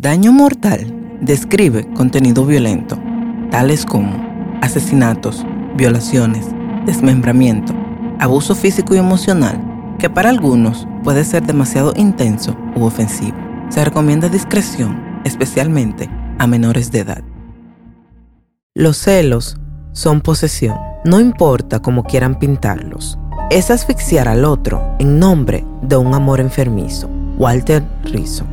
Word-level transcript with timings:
Daño 0.00 0.30
mortal 0.32 1.18
describe 1.20 1.84
contenido 1.94 2.46
violento, 2.46 2.96
tales 3.50 3.84
como 3.84 4.12
asesinatos, 4.62 5.44
violaciones, 5.76 6.46
desmembramiento, 6.86 7.74
abuso 8.20 8.54
físico 8.54 8.94
y 8.94 8.98
emocional, 8.98 9.60
que 9.98 10.08
para 10.08 10.30
algunos 10.30 10.86
puede 11.02 11.24
ser 11.24 11.44
demasiado 11.44 11.94
intenso 11.96 12.56
u 12.76 12.84
ofensivo. 12.84 13.36
Se 13.70 13.84
recomienda 13.84 14.28
discreción, 14.28 15.20
especialmente 15.24 16.08
a 16.38 16.46
menores 16.46 16.92
de 16.92 17.00
edad. 17.00 17.24
Los 18.76 18.98
celos 18.98 19.56
son 19.90 20.20
posesión, 20.20 20.78
no 21.04 21.18
importa 21.18 21.82
cómo 21.82 22.04
quieran 22.04 22.38
pintarlos. 22.38 23.18
Es 23.50 23.72
asfixiar 23.72 24.28
al 24.28 24.44
otro 24.44 24.94
en 25.00 25.18
nombre 25.18 25.66
de 25.82 25.96
un 25.96 26.14
amor 26.14 26.38
enfermizo. 26.38 27.10
Walter 27.36 27.82
Rizzo. 28.04 28.46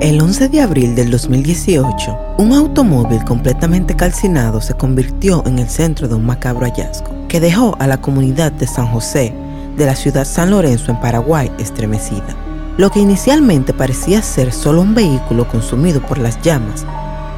El 0.00 0.20
11 0.20 0.48
de 0.48 0.60
abril 0.60 0.94
del 0.94 1.10
2018, 1.10 2.36
un 2.38 2.52
automóvil 2.54 3.22
completamente 3.24 3.94
calcinado 3.94 4.60
se 4.60 4.74
convirtió 4.74 5.44
en 5.46 5.58
el 5.58 5.68
centro 5.68 6.08
de 6.08 6.14
un 6.14 6.24
macabro 6.24 6.66
hallazgo 6.66 7.28
que 7.28 7.40
dejó 7.40 7.76
a 7.78 7.86
la 7.86 8.00
comunidad 8.00 8.50
de 8.52 8.66
San 8.66 8.86
José 8.86 9.34
de 9.76 9.86
la 9.86 9.94
ciudad 9.94 10.24
San 10.24 10.50
Lorenzo 10.50 10.90
en 10.90 11.00
Paraguay 11.00 11.52
estremecida. 11.58 12.36
Lo 12.78 12.90
que 12.90 13.00
inicialmente 13.00 13.74
parecía 13.74 14.22
ser 14.22 14.52
solo 14.52 14.80
un 14.80 14.94
vehículo 14.94 15.46
consumido 15.46 16.00
por 16.00 16.18
las 16.18 16.40
llamas, 16.40 16.86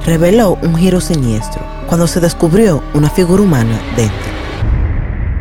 reveló 0.07 0.57
un 0.63 0.77
giro 0.77 1.01
siniestro 1.01 1.61
cuando 1.89 2.07
se 2.07 2.21
descubrió 2.21 2.83
una 2.95 3.11
figura 3.11 3.43
humana 3.43 3.79
dentro. 3.97 4.33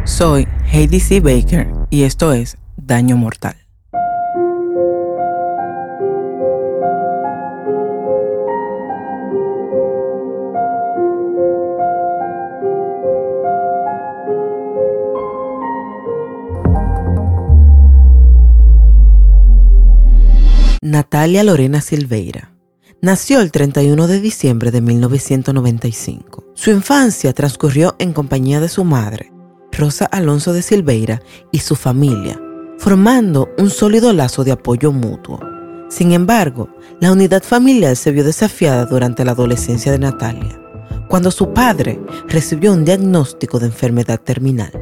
Soy 0.03 0.47
Heidi 0.71 0.99
C. 0.99 1.19
Baker 1.19 1.71
y 1.89 2.03
esto 2.03 2.33
es 2.33 2.57
Daño 2.75 3.15
Mortal. 3.17 3.62
Natalia 21.23 21.45
Lorena 21.45 21.79
Silveira. 21.79 22.51
Nació 23.01 23.39
el 23.39 23.49
31 23.49 24.07
de 24.07 24.19
diciembre 24.19 24.71
de 24.71 24.81
1995. 24.81 26.43
Su 26.53 26.69
infancia 26.69 27.31
transcurrió 27.31 27.95
en 27.97 28.11
compañía 28.11 28.59
de 28.59 28.67
su 28.67 28.83
madre, 28.83 29.31
Rosa 29.71 30.03
Alonso 30.03 30.51
de 30.51 30.61
Silveira, 30.61 31.21
y 31.49 31.59
su 31.59 31.77
familia, 31.77 32.41
formando 32.77 33.47
un 33.57 33.69
sólido 33.69 34.11
lazo 34.11 34.43
de 34.43 34.51
apoyo 34.51 34.91
mutuo. 34.91 35.39
Sin 35.87 36.11
embargo, 36.11 36.67
la 36.99 37.13
unidad 37.13 37.41
familiar 37.41 37.95
se 37.95 38.11
vio 38.11 38.25
desafiada 38.25 38.85
durante 38.85 39.23
la 39.23 39.31
adolescencia 39.31 39.93
de 39.93 39.99
Natalia, 39.99 40.59
cuando 41.07 41.31
su 41.31 41.53
padre 41.53 42.01
recibió 42.27 42.73
un 42.73 42.83
diagnóstico 42.83 43.59
de 43.59 43.67
enfermedad 43.67 44.19
terminal. 44.19 44.73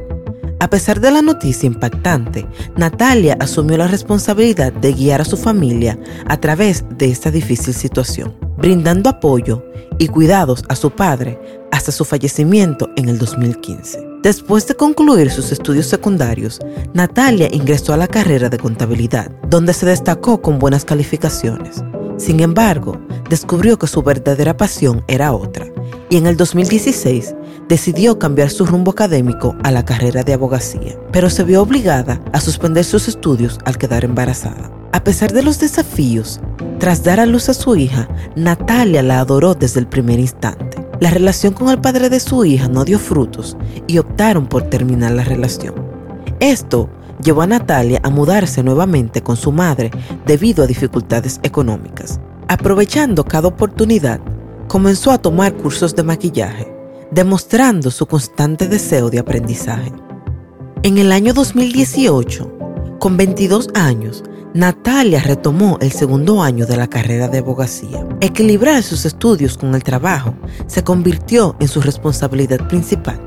A 0.62 0.70
pesar 0.70 1.00
de 1.00 1.10
la 1.10 1.22
noticia 1.22 1.66
impactante, 1.66 2.46
Natalia 2.76 3.36
asumió 3.40 3.76
la 3.76 3.88
responsabilidad 3.88 4.72
de 4.72 4.92
guiar 4.92 5.20
a 5.20 5.24
su 5.24 5.36
familia 5.36 5.98
a 6.28 6.36
través 6.36 6.84
de 6.98 7.10
esta 7.10 7.32
difícil 7.32 7.74
situación, 7.74 8.36
brindando 8.58 9.10
apoyo 9.10 9.64
y 9.98 10.06
cuidados 10.06 10.62
a 10.68 10.76
su 10.76 10.92
padre 10.92 11.36
hasta 11.72 11.90
su 11.90 12.04
fallecimiento 12.04 12.90
en 12.94 13.08
el 13.08 13.18
2015. 13.18 14.06
Después 14.22 14.68
de 14.68 14.76
concluir 14.76 15.32
sus 15.32 15.50
estudios 15.50 15.86
secundarios, 15.86 16.60
Natalia 16.94 17.48
ingresó 17.50 17.92
a 17.92 17.96
la 17.96 18.06
carrera 18.06 18.48
de 18.48 18.58
contabilidad, 18.58 19.32
donde 19.48 19.72
se 19.72 19.86
destacó 19.86 20.42
con 20.42 20.60
buenas 20.60 20.84
calificaciones. 20.84 21.82
Sin 22.18 22.38
embargo, 22.38 23.00
descubrió 23.28 23.80
que 23.80 23.88
su 23.88 24.00
verdadera 24.04 24.56
pasión 24.56 25.02
era 25.08 25.32
otra, 25.32 25.66
y 26.08 26.18
en 26.18 26.28
el 26.28 26.36
2016 26.36 27.34
decidió 27.68 28.18
cambiar 28.18 28.50
su 28.50 28.66
rumbo 28.66 28.90
académico 28.90 29.56
a 29.62 29.70
la 29.70 29.84
carrera 29.84 30.22
de 30.22 30.32
abogacía, 30.32 30.96
pero 31.10 31.30
se 31.30 31.44
vio 31.44 31.62
obligada 31.62 32.20
a 32.32 32.40
suspender 32.40 32.84
sus 32.84 33.08
estudios 33.08 33.58
al 33.64 33.78
quedar 33.78 34.04
embarazada. 34.04 34.70
A 34.92 35.04
pesar 35.04 35.32
de 35.32 35.42
los 35.42 35.58
desafíos, 35.58 36.40
tras 36.78 37.02
dar 37.02 37.20
a 37.20 37.26
luz 37.26 37.48
a 37.48 37.54
su 37.54 37.76
hija, 37.76 38.08
Natalia 38.36 39.02
la 39.02 39.20
adoró 39.20 39.54
desde 39.54 39.80
el 39.80 39.86
primer 39.86 40.20
instante. 40.20 40.86
La 41.00 41.10
relación 41.10 41.54
con 41.54 41.70
el 41.70 41.80
padre 41.80 42.10
de 42.10 42.20
su 42.20 42.44
hija 42.44 42.68
no 42.68 42.84
dio 42.84 42.98
frutos 42.98 43.56
y 43.86 43.98
optaron 43.98 44.46
por 44.46 44.64
terminar 44.64 45.12
la 45.12 45.24
relación. 45.24 45.74
Esto 46.40 46.90
llevó 47.22 47.42
a 47.42 47.46
Natalia 47.46 48.00
a 48.02 48.10
mudarse 48.10 48.62
nuevamente 48.62 49.22
con 49.22 49.36
su 49.36 49.50
madre 49.50 49.90
debido 50.26 50.62
a 50.62 50.66
dificultades 50.66 51.40
económicas. 51.42 52.20
Aprovechando 52.48 53.24
cada 53.24 53.48
oportunidad, 53.48 54.20
comenzó 54.68 55.10
a 55.10 55.18
tomar 55.18 55.54
cursos 55.54 55.96
de 55.96 56.02
maquillaje 56.02 56.81
demostrando 57.12 57.90
su 57.90 58.06
constante 58.06 58.68
deseo 58.68 59.10
de 59.10 59.18
aprendizaje. 59.18 59.92
En 60.82 60.98
el 60.98 61.12
año 61.12 61.34
2018, 61.34 62.98
con 62.98 63.16
22 63.16 63.68
años, 63.74 64.24
Natalia 64.54 65.20
retomó 65.22 65.78
el 65.80 65.92
segundo 65.92 66.42
año 66.42 66.66
de 66.66 66.76
la 66.76 66.86
carrera 66.86 67.28
de 67.28 67.38
abogacía. 67.38 68.06
Equilibrar 68.20 68.82
sus 68.82 69.04
estudios 69.04 69.56
con 69.56 69.74
el 69.74 69.82
trabajo 69.82 70.34
se 70.66 70.84
convirtió 70.84 71.56
en 71.60 71.68
su 71.68 71.80
responsabilidad 71.80 72.66
principal, 72.68 73.20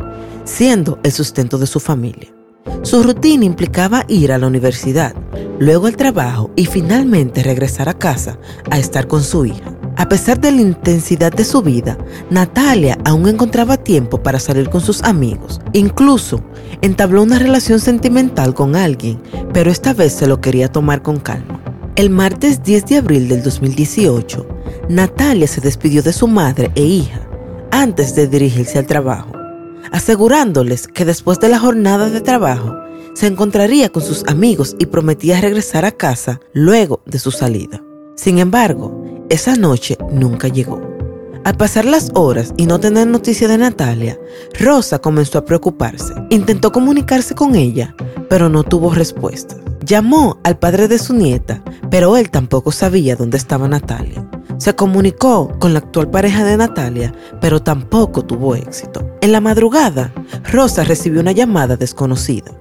siendo 0.44 1.00
el 1.03 1.12
sustento 1.12 1.57
de 1.57 1.67
su 1.67 1.79
familia. 1.79 2.34
Su 2.81 3.03
rutina 3.03 3.46
implicaba 3.46 4.06
ir 4.07 4.31
a 4.31 4.38
la 4.38 4.47
universidad, 4.47 5.16
luego 5.59 5.88
al 5.88 5.96
trabajo 5.96 6.52
y 6.56 6.66
finalmente 6.66 7.44
regresar 7.44 7.90
a 7.90 7.97
casa 7.97 8.38
a 8.69 8.78
estar 8.78 9.07
con 9.07 9.23
su 9.23 9.46
hija. 9.46 9.75
A 9.98 10.10
pesar 10.10 10.40
de 10.42 10.52
la 10.52 10.62
intensidad 10.62 11.32
de 11.32 11.46
su 11.46 11.62
vida, 11.62 11.98
Natalia 12.30 12.98
aún 13.06 13.30
encontraba 13.30 13.78
tiempo 13.78 14.22
para 14.22 14.40
salir 14.40 14.70
con 14.70 14.82
sus 14.82 15.02
amigos. 15.04 15.62
Incluso 15.72 16.42
entabló 16.82 17.24
una 17.24 17.40
relación 17.40 17.80
sentimental 17.80 18.54
con 18.54 18.76
alguien, 18.76 19.22
pero 19.54 19.72
esta 19.72 19.94
vez 19.94 20.14
se 20.14 20.28
lo 20.28 20.42
quería 20.42 20.70
tomar 20.70 21.02
con 21.02 21.20
calma. 21.20 21.62
El 21.96 22.10
martes 22.10 22.62
10 22.62 22.86
de 22.88 22.98
abril 22.98 23.30
del 23.30 23.42
2018, 23.42 24.46
Natalia 24.90 25.48
se 25.48 25.62
despidió 25.62 26.04
de 26.04 26.12
su 26.12 26.28
madre 26.28 26.72
e 26.76 26.84
hija 26.84 27.22
antes 27.72 28.16
de 28.16 28.28
dirigirse 28.28 28.78
al 28.78 28.86
trabajo, 28.86 29.32
asegurándoles 29.94 30.90
que 30.90 31.06
después 31.06 31.40
de 31.40 31.48
la 31.48 31.60
jornada 31.60 32.10
de 32.10 32.20
trabajo 32.20 32.74
se 33.14 33.28
encontraría 33.28 33.90
con 33.90 34.04
sus 34.04 34.26
amigos 34.28 34.76
y 34.78 34.88
prometía 34.88 35.40
regresar 35.40 35.86
a 35.86 35.92
casa 35.92 36.42
luego 36.52 37.02
de 37.06 37.18
su 37.18 37.32
salida. 37.32 37.82
Sin 38.16 38.40
embargo, 38.40 39.05
esa 39.30 39.56
noche 39.56 39.97
nunca 40.12 40.47
llegó. 40.47 40.81
Al 41.44 41.56
pasar 41.58 41.86
las 41.86 42.09
horas 42.16 42.53
y 42.58 42.66
no 42.66 42.80
tener 42.80 43.08
noticia 43.08 43.47
de 43.47 43.58
Natalia, 43.58 44.19
Rosa 44.59 45.00
comenzó 45.00 45.38
a 45.38 45.46
preocuparse. 45.46 46.13
Intentó 46.30 46.72
comunicarse 46.72 47.35
con 47.35 47.56
ella, 47.56 47.96
pero 48.30 48.50
no 48.50 48.64
tuvo 48.64 48.91
respuesta. 48.91 49.56
Llamó 49.85 50.40
al 50.44 50.58
padre 50.58 50.88
de 50.88 50.97
su 50.97 51.14
nieta, 51.14 51.64
pero 51.91 52.18
él 52.18 52.31
tampoco 52.31 52.72
sabía 52.72 53.16
dónde 53.16 53.38
estaba 53.38 53.68
Natalia. 53.68 54.28
Se 54.58 54.75
comunicó 54.75 55.52
con 55.59 55.74
la 55.74 55.80
actual 55.80 56.09
pareja 56.09 56.44
de 56.44 56.58
Natalia, 56.58 57.14
pero 57.41 57.62
tampoco 57.62 58.24
tuvo 58.25 58.56
éxito. 58.56 59.18
En 59.22 59.31
la 59.31 59.41
madrugada, 59.41 60.14
Rosa 60.52 60.84
recibió 60.84 61.22
una 61.22 61.31
llamada 61.31 61.78
desconocida. 61.78 62.52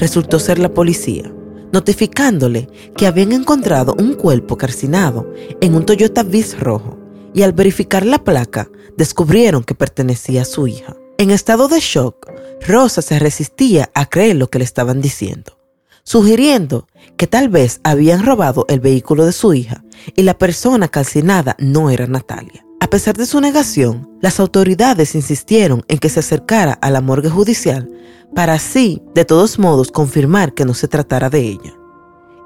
Resultó 0.00 0.38
ser 0.38 0.58
la 0.58 0.70
policía 0.70 1.30
notificándole 1.72 2.68
que 2.96 3.06
habían 3.06 3.32
encontrado 3.32 3.94
un 3.98 4.14
cuerpo 4.14 4.56
calcinado 4.56 5.32
en 5.60 5.74
un 5.74 5.84
Toyota 5.84 6.22
Viz 6.22 6.58
rojo 6.58 6.98
y 7.34 7.42
al 7.42 7.52
verificar 7.52 8.04
la 8.04 8.22
placa 8.22 8.68
descubrieron 8.96 9.64
que 9.64 9.74
pertenecía 9.74 10.42
a 10.42 10.46
su 10.46 10.66
hija. 10.66 10.96
En 11.18 11.30
estado 11.30 11.68
de 11.68 11.80
shock, 11.80 12.30
Rosa 12.66 13.02
se 13.02 13.18
resistía 13.18 13.90
a 13.94 14.06
creer 14.06 14.36
lo 14.36 14.48
que 14.48 14.58
le 14.58 14.64
estaban 14.64 15.00
diciendo, 15.00 15.58
sugiriendo 16.02 16.86
que 17.16 17.26
tal 17.26 17.48
vez 17.48 17.80
habían 17.84 18.24
robado 18.24 18.64
el 18.68 18.80
vehículo 18.80 19.26
de 19.26 19.32
su 19.32 19.54
hija 19.54 19.84
y 20.16 20.22
la 20.22 20.38
persona 20.38 20.88
calcinada 20.88 21.56
no 21.58 21.90
era 21.90 22.06
Natalia. 22.06 22.64
A 22.82 22.86
pesar 22.86 23.14
de 23.14 23.26
su 23.26 23.40
negación, 23.42 24.08
las 24.22 24.40
autoridades 24.40 25.14
insistieron 25.14 25.84
en 25.88 25.98
que 25.98 26.08
se 26.08 26.20
acercara 26.20 26.72
a 26.80 26.90
la 26.90 27.02
morgue 27.02 27.28
judicial 27.28 27.90
para 28.34 28.54
así, 28.54 29.02
de 29.14 29.26
todos 29.26 29.58
modos, 29.58 29.90
confirmar 29.90 30.54
que 30.54 30.64
no 30.64 30.72
se 30.72 30.88
tratara 30.88 31.28
de 31.28 31.40
ella. 31.40 31.74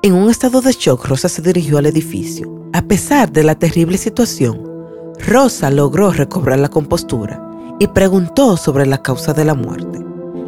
En 0.02 0.14
un 0.14 0.28
estado 0.28 0.60
de 0.60 0.72
shock, 0.72 1.06
Rosa 1.06 1.28
se 1.28 1.40
dirigió 1.40 1.78
al 1.78 1.86
edificio. 1.86 2.68
A 2.72 2.82
pesar 2.82 3.30
de 3.30 3.44
la 3.44 3.54
terrible 3.54 3.96
situación, 3.96 4.60
Rosa 5.26 5.70
logró 5.70 6.10
recobrar 6.10 6.58
la 6.58 6.68
compostura 6.68 7.40
y 7.78 7.86
preguntó 7.86 8.56
sobre 8.56 8.86
la 8.86 9.02
causa 9.02 9.34
de 9.34 9.44
la 9.44 9.54
muerte. 9.54 10.00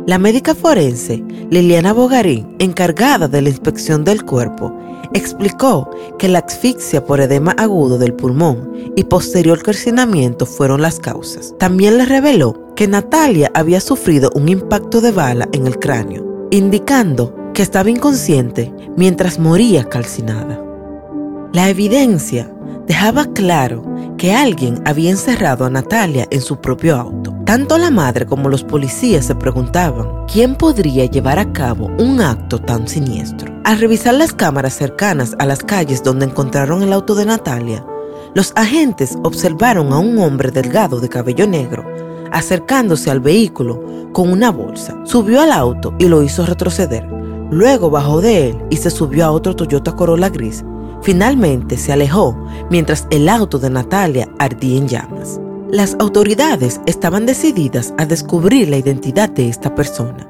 La 0.07 0.19
médica 0.19 0.55
forense, 0.55 1.23
Liliana 1.51 1.93
Bogarín, 1.93 2.57
encargada 2.59 3.29
de 3.29 3.43
la 3.43 3.51
inspección 3.51 4.05
del 4.05 4.25
cuerpo, 4.25 4.77
explicó 5.13 5.91
que 6.19 6.29
la 6.29 6.41
asfixia 6.41 7.05
por 7.05 7.21
edema 7.21 7.53
agudo 7.53 7.99
del 7.99 8.15
pulmón 8.15 8.93
y 8.97 9.05
posterior 9.05 9.63
calcinamiento 9.63 10.47
fueron 10.47 10.83
las 10.83 10.99
causas. 10.99 11.55
También 11.59 11.99
le 11.99 12.07
reveló 12.07 12.75
que 12.75 12.89
Natalia 12.89 13.51
había 13.55 13.81
sufrido 13.81 14.31
un 14.35 14.49
impacto 14.49 15.01
de 15.01 15.13
bala 15.13 15.49
en 15.53 15.67
el 15.67 15.79
cráneo, 15.79 16.49
indicando 16.51 17.35
que 17.55 17.63
estaba 17.63 17.91
inconsciente 17.91 18.73
mientras 18.97 19.39
moría 19.39 19.85
calcinada. 19.85 20.63
La 21.53 21.71
evidencia 21.71 22.53
dejaba 22.87 23.27
claro 23.33 23.83
que 24.17 24.33
alguien 24.33 24.83
había 24.85 25.11
encerrado 25.11 25.65
a 25.65 25.71
Natalia 25.71 26.27
en 26.31 26.41
su 26.41 26.61
propio 26.61 26.97
auto. 26.97 27.35
Tanto 27.45 27.79
la 27.79 27.91
madre 27.91 28.27
como 28.27 28.49
los 28.49 28.65
policías 28.65 29.27
se 29.27 29.35
preguntaban 29.35 30.27
quién 30.33 30.57
podría 30.57 31.07
llevar 31.07 31.39
a 31.39 31.53
cabo 31.53 31.91
un 31.99 32.21
acto 32.21 32.59
tan 32.59 32.89
siniestro. 32.89 33.53
Al 33.65 33.79
revisar 33.79 34.15
las 34.15 34.33
cámaras 34.33 34.75
cercanas 34.75 35.35
a 35.39 35.47
las 35.47 35.63
calles 35.63 36.03
donde 36.03 36.27
encontraron 36.27 36.83
el 36.83 36.93
auto 36.93 37.15
de 37.15 37.27
Natalia, 37.27 37.85
los 38.35 38.53
agentes 38.57 39.17
observaron 39.23 39.93
a 39.93 39.99
un 39.99 40.19
hombre 40.19 40.51
delgado 40.51 41.01
de 41.01 41.09
cabello 41.09 41.47
negro 41.47 41.97
acercándose 42.33 43.11
al 43.11 43.21
vehículo 43.21 44.11
con 44.13 44.31
una 44.31 44.51
bolsa. 44.51 44.95
Subió 45.05 45.41
al 45.41 45.53
auto 45.53 45.95
y 45.99 46.07
lo 46.07 46.23
hizo 46.23 46.45
retroceder. 46.47 47.07
Luego 47.51 47.91
bajó 47.91 48.21
de 48.21 48.51
él 48.51 48.59
y 48.71 48.77
se 48.77 48.91
subió 48.91 49.27
a 49.27 49.31
otro 49.31 49.55
Toyota 49.55 49.93
Corolla 49.93 50.29
gris. 50.29 50.65
Finalmente 51.07 51.77
se 51.77 51.93
alejó 51.93 52.37
mientras 52.69 53.07
el 53.11 53.29
auto 53.29 53.61
de 53.61 53.71
Natalia 53.71 54.29
ardía 54.41 54.77
en 54.77 54.89
llamas. 54.89 55.41
Las 55.71 55.95
autoridades 56.01 56.81
estaban 56.87 57.27
decididas 57.27 57.95
a 57.97 58.07
descubrir 58.07 58.69
la 58.69 58.79
identidad 58.79 59.31
de 59.31 59.49
esta 59.49 59.73
persona, 59.73 60.29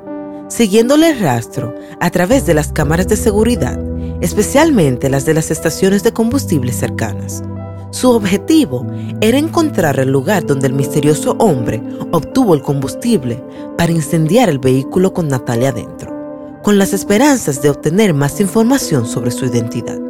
siguiéndole 0.50 1.12
el 1.12 1.20
rastro 1.20 1.75
a 1.99 2.11
través 2.11 2.44
de 2.44 2.52
las 2.52 2.73
cámaras 2.73 3.08
de 3.08 3.17
seguridad, 3.17 3.81
especialmente 4.20 5.08
las 5.08 5.25
de 5.25 5.32
las 5.32 5.50
estaciones 5.50 6.02
de 6.02 6.12
combustible 6.12 6.75
cercanas. 6.75 7.43
Su 7.90 8.11
objetivo 8.11 8.87
era 9.23 9.38
encontrar 9.38 9.99
el 9.99 10.12
lugar 10.12 10.44
donde 10.44 10.67
el 10.67 10.75
misterioso 10.75 11.37
hombre 11.38 11.82
obtuvo 12.12 12.55
el 12.55 12.61
combustible 12.61 13.43
para 13.78 13.93
incendiar 13.93 14.50
el 14.50 14.58
vehículo 14.58 15.14
con 15.14 15.28
Natalia 15.28 15.73
dentro, 15.73 16.61
con 16.62 16.76
las 16.76 16.93
esperanzas 16.93 17.62
de 17.62 17.70
obtener 17.70 18.12
más 18.12 18.43
información 18.43 19.06
sobre 19.06 19.31
su 19.31 19.46
identidad. 19.46 20.06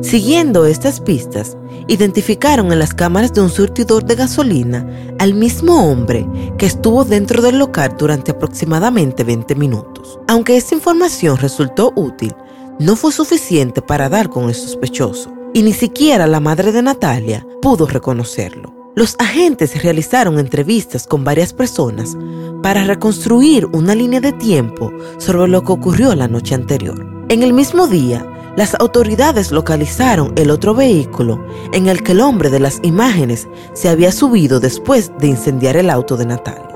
Siguiendo 0.00 0.64
estas 0.64 1.00
pistas, 1.00 1.56
identificaron 1.86 2.72
en 2.72 2.78
las 2.78 2.94
cámaras 2.94 3.34
de 3.34 3.42
un 3.42 3.50
surtidor 3.50 4.04
de 4.04 4.14
gasolina 4.14 4.86
al 5.18 5.34
mismo 5.34 5.90
hombre 5.90 6.26
que 6.56 6.66
estuvo 6.66 7.04
dentro 7.04 7.42
del 7.42 7.58
local 7.58 7.96
durante 7.98 8.30
aproximadamente 8.30 9.22
20 9.22 9.54
minutos. 9.54 10.18
Aunque 10.28 10.56
esta 10.56 10.74
información 10.74 11.36
resultó 11.36 11.92
útil, 11.94 12.34
no 12.78 12.96
fue 12.96 13.12
suficiente 13.12 13.82
para 13.82 14.08
dar 14.08 14.30
con 14.30 14.48
el 14.48 14.54
sospechoso, 14.54 15.32
y 15.52 15.62
ni 15.62 15.72
siquiera 15.72 16.26
la 16.26 16.40
madre 16.40 16.72
de 16.72 16.82
Natalia 16.82 17.46
pudo 17.60 17.86
reconocerlo. 17.86 18.74
Los 18.94 19.14
agentes 19.18 19.82
realizaron 19.82 20.38
entrevistas 20.38 21.06
con 21.06 21.24
varias 21.24 21.52
personas 21.52 22.16
para 22.62 22.84
reconstruir 22.84 23.66
una 23.66 23.94
línea 23.94 24.20
de 24.20 24.32
tiempo 24.32 24.92
sobre 25.18 25.48
lo 25.48 25.62
que 25.64 25.72
ocurrió 25.72 26.14
la 26.14 26.28
noche 26.28 26.54
anterior. 26.54 27.24
En 27.28 27.42
el 27.42 27.52
mismo 27.52 27.86
día, 27.86 28.26
las 28.56 28.74
autoridades 28.74 29.50
localizaron 29.50 30.32
el 30.36 30.50
otro 30.50 30.74
vehículo 30.74 31.44
en 31.72 31.88
el 31.88 32.02
que 32.02 32.12
el 32.12 32.20
hombre 32.20 32.50
de 32.50 32.60
las 32.60 32.80
imágenes 32.82 33.48
se 33.72 33.88
había 33.88 34.12
subido 34.12 34.60
después 34.60 35.10
de 35.18 35.28
incendiar 35.28 35.76
el 35.76 35.88
auto 35.90 36.16
de 36.16 36.26
Natalia. 36.26 36.68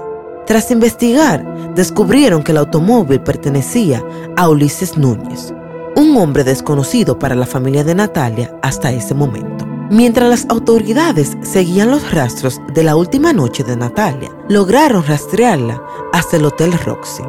Tras 0.47 0.71
investigar, 0.71 1.75
descubrieron 1.75 2.43
que 2.43 2.53
el 2.53 2.59
automóvil 2.59 3.21
pertenecía 3.21 4.03
a 4.37 4.49
Ulises 4.49 4.97
Núñez, 4.97 5.53
un 5.97 6.17
hombre 6.17 6.45
desconocido 6.45 7.19
para 7.19 7.35
la 7.35 7.47
familia 7.47 7.85
de 7.85 7.95
Natalia 7.95 8.57
hasta 8.63 8.93
ese 8.93 9.15
momento. 9.15 9.67
Mientras 9.91 10.29
las 10.29 10.47
autoridades 10.49 11.37
seguían 11.43 11.91
los 11.91 12.11
rastros 12.13 12.61
de 12.75 12.83
la 12.83 12.97
última 12.97 13.33
noche 13.33 13.65
de 13.65 13.77
Natalia, 13.77 14.31
lograron 14.49 15.05
rastrearla 15.05 15.83
hasta 16.13 16.37
el 16.37 16.45
Hotel 16.45 16.73
Roxy. 16.85 17.23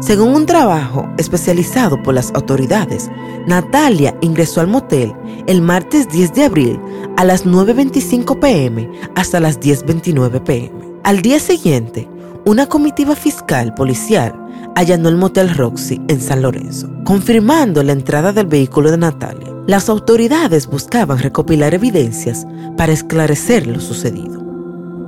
Según 0.00 0.34
un 0.34 0.46
trabajo 0.46 1.06
especializado 1.18 2.02
por 2.02 2.14
las 2.14 2.32
autoridades, 2.34 3.10
Natalia 3.46 4.16
ingresó 4.22 4.62
al 4.62 4.66
motel 4.66 5.12
el 5.46 5.60
martes 5.60 6.08
10 6.08 6.32
de 6.32 6.44
abril 6.44 6.80
a 7.18 7.24
las 7.24 7.44
9.25 7.44 8.38
pm 8.40 8.90
hasta 9.14 9.40
las 9.40 9.60
10.29 9.60 10.42
pm. 10.42 10.72
Al 11.04 11.20
día 11.20 11.38
siguiente, 11.38 12.08
una 12.46 12.66
comitiva 12.66 13.14
fiscal 13.14 13.74
policial 13.74 14.34
allanó 14.74 15.10
el 15.10 15.16
motel 15.16 15.54
Roxy 15.54 16.00
en 16.08 16.22
San 16.22 16.40
Lorenzo, 16.40 16.88
confirmando 17.04 17.82
la 17.82 17.92
entrada 17.92 18.32
del 18.32 18.46
vehículo 18.46 18.90
de 18.90 18.96
Natalia. 18.96 19.54
Las 19.66 19.90
autoridades 19.90 20.66
buscaban 20.66 21.18
recopilar 21.18 21.74
evidencias 21.74 22.46
para 22.78 22.92
esclarecer 22.92 23.66
lo 23.66 23.80
sucedido. 23.80 24.40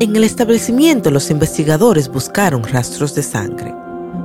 En 0.01 0.15
el 0.17 0.25
establecimiento 0.25 1.11
los 1.11 1.31
investigadores 1.31 2.09
buscaron 2.09 2.65
rastros 2.65 3.15
de 3.15 3.23
sangre, 3.23 3.75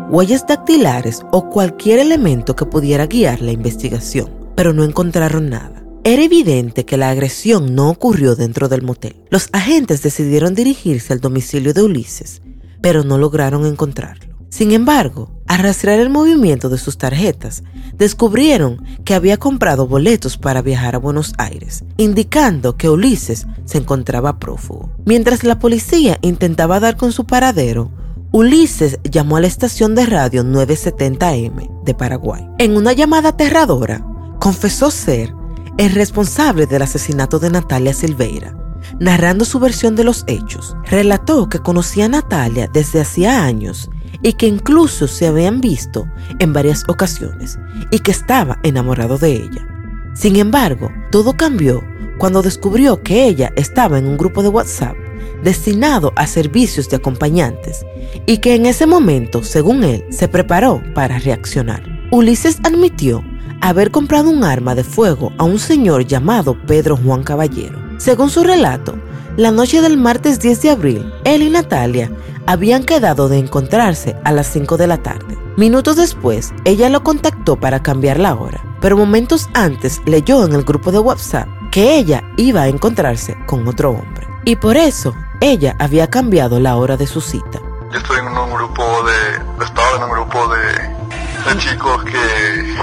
huellas 0.09 0.48
dactilares 0.48 1.21
o 1.31 1.50
cualquier 1.50 2.00
elemento 2.00 2.56
que 2.56 2.65
pudiera 2.65 3.07
guiar 3.07 3.42
la 3.42 3.51
investigación, 3.51 4.30
pero 4.56 4.74
no 4.74 4.83
encontraron 4.83 5.50
nada. 5.50 5.83
Era 6.04 6.24
evidente 6.24 6.86
que 6.86 6.95
la 6.95 7.09
agresión 7.09 7.75
no 7.75 7.89
ocurrió 7.89 8.36
dentro 8.36 8.69
del 8.69 8.81
motel. 8.81 9.15
Los 9.30 9.50
agentes 9.51 10.01
decidieron 10.01 10.56
dirigirse 10.56 11.12
al 11.12 11.19
domicilio 11.19 11.74
de 11.74 11.83
Ulises, 11.83 12.42
pero 12.81 13.04
no 13.04 13.18
lograron 13.18 13.65
encontrarlo. 13.65 14.38
Sin 14.50 14.71
embargo, 14.71 15.30
al 15.48 15.59
rastrear 15.59 16.00
el 16.00 16.09
movimiento 16.09 16.69
de 16.69 16.77
sus 16.77 16.98
tarjetas, 16.98 17.63
descubrieron 17.98 18.81
que 19.04 19.13
había 19.13 19.36
comprado 19.36 19.88
boletos 19.88 20.38
para 20.38 20.62
viajar 20.62 20.95
a 20.95 21.00
Buenos 21.00 21.33
Aires, 21.38 21.83
indicando 21.98 22.77
que 22.77 22.89
Ulises 22.89 23.45
se 23.65 23.80
encontraba 23.80 24.39
prófugo. 24.39 24.89
Mientras 25.06 25.44
la 25.44 25.59
policía 25.59 26.18
intentaba 26.21 26.80
dar 26.80 26.95
con 26.95 27.12
su 27.12 27.25
paradero, 27.25 27.92
Ulises 28.32 29.00
llamó 29.04 29.38
a 29.38 29.42
la 29.42 29.48
estación 29.48 29.96
de 29.96 30.06
radio 30.06 30.44
970M 30.44 31.84
de 31.84 31.94
Paraguay. 31.94 32.46
En 32.58 32.76
una 32.76 32.92
llamada 32.92 33.30
aterradora, 33.30 34.06
confesó 34.40 34.92
ser 34.92 35.34
el 35.78 35.92
responsable 35.92 36.66
del 36.66 36.82
asesinato 36.82 37.40
de 37.40 37.50
Natalia 37.50 37.94
Silveira. 37.94 38.54
Narrando 39.00 39.46
su 39.46 39.60
versión 39.60 39.96
de 39.96 40.04
los 40.04 40.26
hechos, 40.28 40.76
relató 40.90 41.48
que 41.48 41.60
conocía 41.60 42.06
a 42.06 42.10
Natalia 42.10 42.70
desde 42.72 43.02
hacía 43.02 43.46
años 43.46 43.90
y 44.22 44.34
que 44.34 44.48
incluso 44.48 45.08
se 45.08 45.28
habían 45.28 45.62
visto 45.62 46.06
en 46.40 46.52
varias 46.52 46.84
ocasiones 46.90 47.58
y 47.92 48.00
que 48.00 48.12
estaba 48.12 48.60
enamorado 48.64 49.18
de 49.18 49.36
ella. 49.36 49.68
Sin 50.14 50.36
embargo, 50.36 50.90
todo 51.12 51.34
cambió 51.38 51.82
cuando 52.18 52.42
descubrió 52.42 53.02
que 53.04 53.26
ella 53.26 53.54
estaba 53.56 53.98
en 54.00 54.08
un 54.08 54.18
grupo 54.18 54.44
de 54.44 54.50
WhatsApp 54.50 54.96
destinado 55.44 56.13
a 56.16 56.28
servicios 56.28 56.89
de 56.89 56.98
acompañantes 56.98 57.86
y 58.25 58.39
que 58.39 58.56
en 58.56 58.66
ese 58.66 58.86
momento, 58.86 59.44
según 59.44 59.84
él, 59.84 60.06
se 60.10 60.28
preparó 60.28 60.81
para 60.94 61.19
reaccionar. 61.19 61.84
Ulises 62.12 62.60
admitió 62.63 63.24
haber 63.62 63.92
comprado 63.92 64.30
un 64.30 64.44
arma 64.44 64.75
de 64.75 64.84
fuego 64.84 65.31
a 65.38 65.44
un 65.44 65.60
señor 65.60 66.06
llamado 66.06 66.57
Pedro 66.66 66.98
Juan 66.98 67.24
Caballero. 67.24 67.80
Según 67.98 68.30
su 68.30 68.44
relato, 68.44 68.95
la 69.36 69.51
noche 69.51 69.81
del 69.81 69.98
martes 69.98 70.39
10 70.39 70.62
de 70.62 70.69
abril, 70.69 71.14
él 71.23 71.44
y 71.44 71.50
Natalia 71.50 72.12
habían 72.45 72.83
quedado 72.83 73.28
de 73.30 73.38
encontrarse 73.38 74.16
a 74.23 74.31
las 74.31 74.47
5 74.47 74.78
de 74.78 74.88
la 74.88 74.97
tarde. 75.04 75.38
Minutos 75.57 75.97
después, 75.97 76.54
ella 76.66 76.90
lo 76.90 77.04
contactó 77.04 77.59
para 77.59 77.81
cambiar 77.81 78.19
la 78.19 78.35
hora, 78.35 78.64
pero 78.80 78.95
momentos 78.95 79.50
antes 79.54 80.02
leyó 80.06 80.45
en 80.45 80.54
el 80.54 80.64
grupo 80.64 80.92
de 80.92 81.00
WhatsApp 81.00 81.47
que 81.71 81.97
ella 81.97 82.23
iba 82.38 82.62
a 82.62 82.68
encontrarse 82.68 83.35
con 83.47 83.68
otro 83.68 83.92
hombre. 83.92 84.28
Y 84.45 84.56
por 84.56 84.78
eso 84.78 85.14
ella 85.42 85.76
había 85.80 86.10
cambiado 86.10 86.60
la 86.60 86.76
hora 86.76 86.98
de 86.98 87.08
su 87.08 87.22
cita. 87.22 87.60
Yo 87.92 88.00
estoy 88.00 88.20
en 88.20 88.28
un 88.28 88.54
grupo 88.54 88.84
de, 89.04 89.64
estaba 89.64 89.98
en 89.98 90.04
un 90.04 90.12
grupo 90.12 90.48
de, 90.48 91.54
de 91.54 91.58
chicos 91.58 92.04
que, 92.04 92.76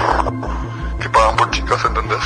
que 0.99 1.09
pagan 1.09 1.35
por 1.35 1.49
chicas, 1.51 1.83
¿entendés? 1.85 2.23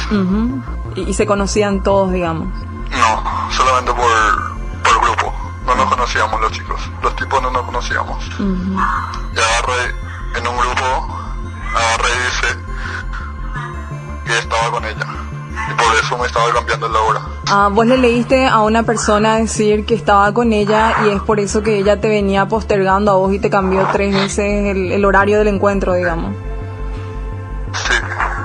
y, 0.95 1.13
se 1.13 1.25
conocían 1.25 1.83
todos, 1.83 2.11
digamos. 2.11 2.47
No, 2.91 3.51
solamente 3.51 3.91
por, 3.93 4.81
por 4.83 5.01
grupo. 5.01 5.33
No 5.65 5.75
nos 5.75 5.85
conocíamos 5.89 6.39
los 6.41 6.51
chicos. 6.51 6.81
Los 7.03 7.15
tipos 7.15 7.41
no 7.41 7.51
nos 7.51 7.63
conocíamos. 7.63 8.25
Y 8.39 9.39
agarré 9.39 9.95
en 10.35 10.47
un 10.47 10.57
grupo, 10.57 11.19
agarré 11.75 12.09
y 12.09 12.23
dice 12.25 12.47
que 14.25 14.37
estaba 14.39 14.71
con 14.71 14.85
ella. 14.85 15.05
Y 15.69 15.73
por 15.73 15.95
eso 15.95 16.17
me 16.17 16.25
estaba 16.25 16.51
cambiando 16.53 16.89
la 16.89 16.99
hora. 16.99 17.21
Ah, 17.51 17.69
vos 17.71 17.83
le 17.87 17.97
leíste 17.97 18.47
a 18.47 18.59
una 18.59 18.83
persona 18.83 19.37
decir 19.37 19.83
que 19.83 19.95
estaba 19.95 20.31
con 20.35 20.53
ella 20.53 20.93
y 21.05 21.09
es 21.09 21.21
por 21.21 21.39
eso 21.39 21.63
que 21.63 21.79
ella 21.79 21.99
te 21.99 22.07
venía 22.07 22.47
postergando 22.47 23.11
a 23.11 23.15
vos 23.15 23.33
y 23.33 23.39
te 23.39 23.49
cambió 23.49 23.87
tres 23.91 24.13
veces 24.13 24.75
el, 24.75 25.03
horario 25.03 25.39
del 25.39 25.47
encuentro, 25.47 25.95
digamos. 25.95 26.35
Sí. 27.73 27.95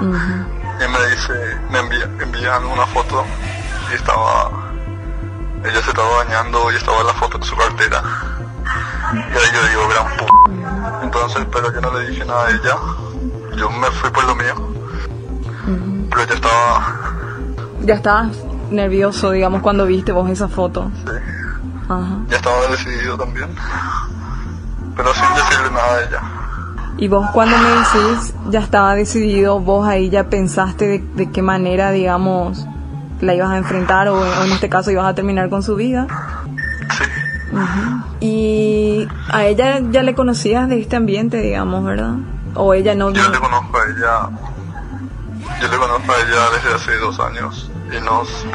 Y 0.00 0.88
me 0.90 1.10
dice, 1.10 1.34
me 1.70 1.80
envían 2.22 2.64
una 2.64 2.86
foto 2.86 3.24
y 3.90 3.94
estaba, 3.94 4.50
ella 5.62 5.82
se 5.82 5.90
estaba 5.90 6.24
bañando 6.24 6.72
y 6.72 6.76
estaba 6.76 7.02
la 7.04 7.12
foto 7.12 7.36
en 7.36 7.42
su 7.42 7.56
cartera. 7.56 8.02
Y 9.12 9.16
ahí 9.16 9.50
yo 9.52 9.68
digo, 9.68 9.88
gran 9.88 10.16
p. 10.16 11.04
Entonces, 11.04 11.46
pero 11.52 11.70
yo 11.74 11.80
no 11.82 11.98
le 11.98 12.08
dije 12.08 12.24
nada 12.24 12.46
a 12.46 12.50
ella. 12.50 12.76
Yo 13.58 13.70
me 13.70 13.90
fui 13.90 14.08
por 14.10 14.24
lo 14.24 14.34
mío. 14.34 14.54
Pero 16.08 16.22
ella 16.22 16.34
estaba... 16.34 17.00
Ya 17.82 17.94
estaba 17.94 18.30
nervioso, 18.74 19.30
digamos, 19.30 19.62
cuando 19.62 19.86
viste 19.86 20.12
vos 20.12 20.28
esa 20.30 20.48
foto. 20.48 20.90
Sí. 21.04 21.12
Ajá. 21.88 22.18
Ya 22.28 22.36
estaba 22.36 22.66
decidido 22.68 23.16
también. 23.16 23.48
Pero 24.96 25.12
sin 25.14 25.34
decirle 25.34 25.70
nada 25.70 25.94
a 25.96 26.02
ella. 26.02 26.20
Y 26.96 27.08
vos 27.08 27.28
cuando 27.32 27.56
me 27.58 27.68
decís 27.68 28.34
ya 28.50 28.60
estaba 28.60 28.94
decidido, 28.94 29.58
vos 29.60 29.86
ahí 29.86 30.10
ya 30.10 30.28
pensaste 30.28 31.04
de, 31.14 31.30
qué 31.30 31.42
manera, 31.42 31.90
digamos, 31.90 32.66
la 33.20 33.34
ibas 33.34 33.50
a 33.50 33.58
enfrentar 33.58 34.08
o, 34.08 34.44
en 34.44 34.52
este 34.52 34.68
caso 34.68 34.90
ibas 34.90 35.06
a 35.06 35.14
terminar 35.14 35.50
con 35.50 35.62
su 35.62 35.74
vida. 35.74 36.06
Sí. 36.96 37.04
Y 38.20 39.08
a 39.28 39.44
ella 39.44 39.80
ya 39.90 40.02
le 40.02 40.14
conocías 40.14 40.68
de 40.68 40.80
este 40.80 40.96
ambiente, 40.96 41.38
digamos, 41.38 41.84
¿verdad? 41.84 42.14
O 42.54 42.74
ella 42.74 42.94
no... 42.94 43.10
Yo 43.10 43.28
le 43.28 43.38
conozco 43.38 43.76
a 43.76 43.84
ella, 43.86 44.28
yo 45.60 45.68
le 45.68 45.76
conozco 45.76 46.12
a 46.12 46.16
ella 46.16 46.50
desde 46.56 46.74
hace 46.74 46.96
dos 46.98 47.18
años 47.20 47.70
y 47.90 48.00
nos, 48.04 48.46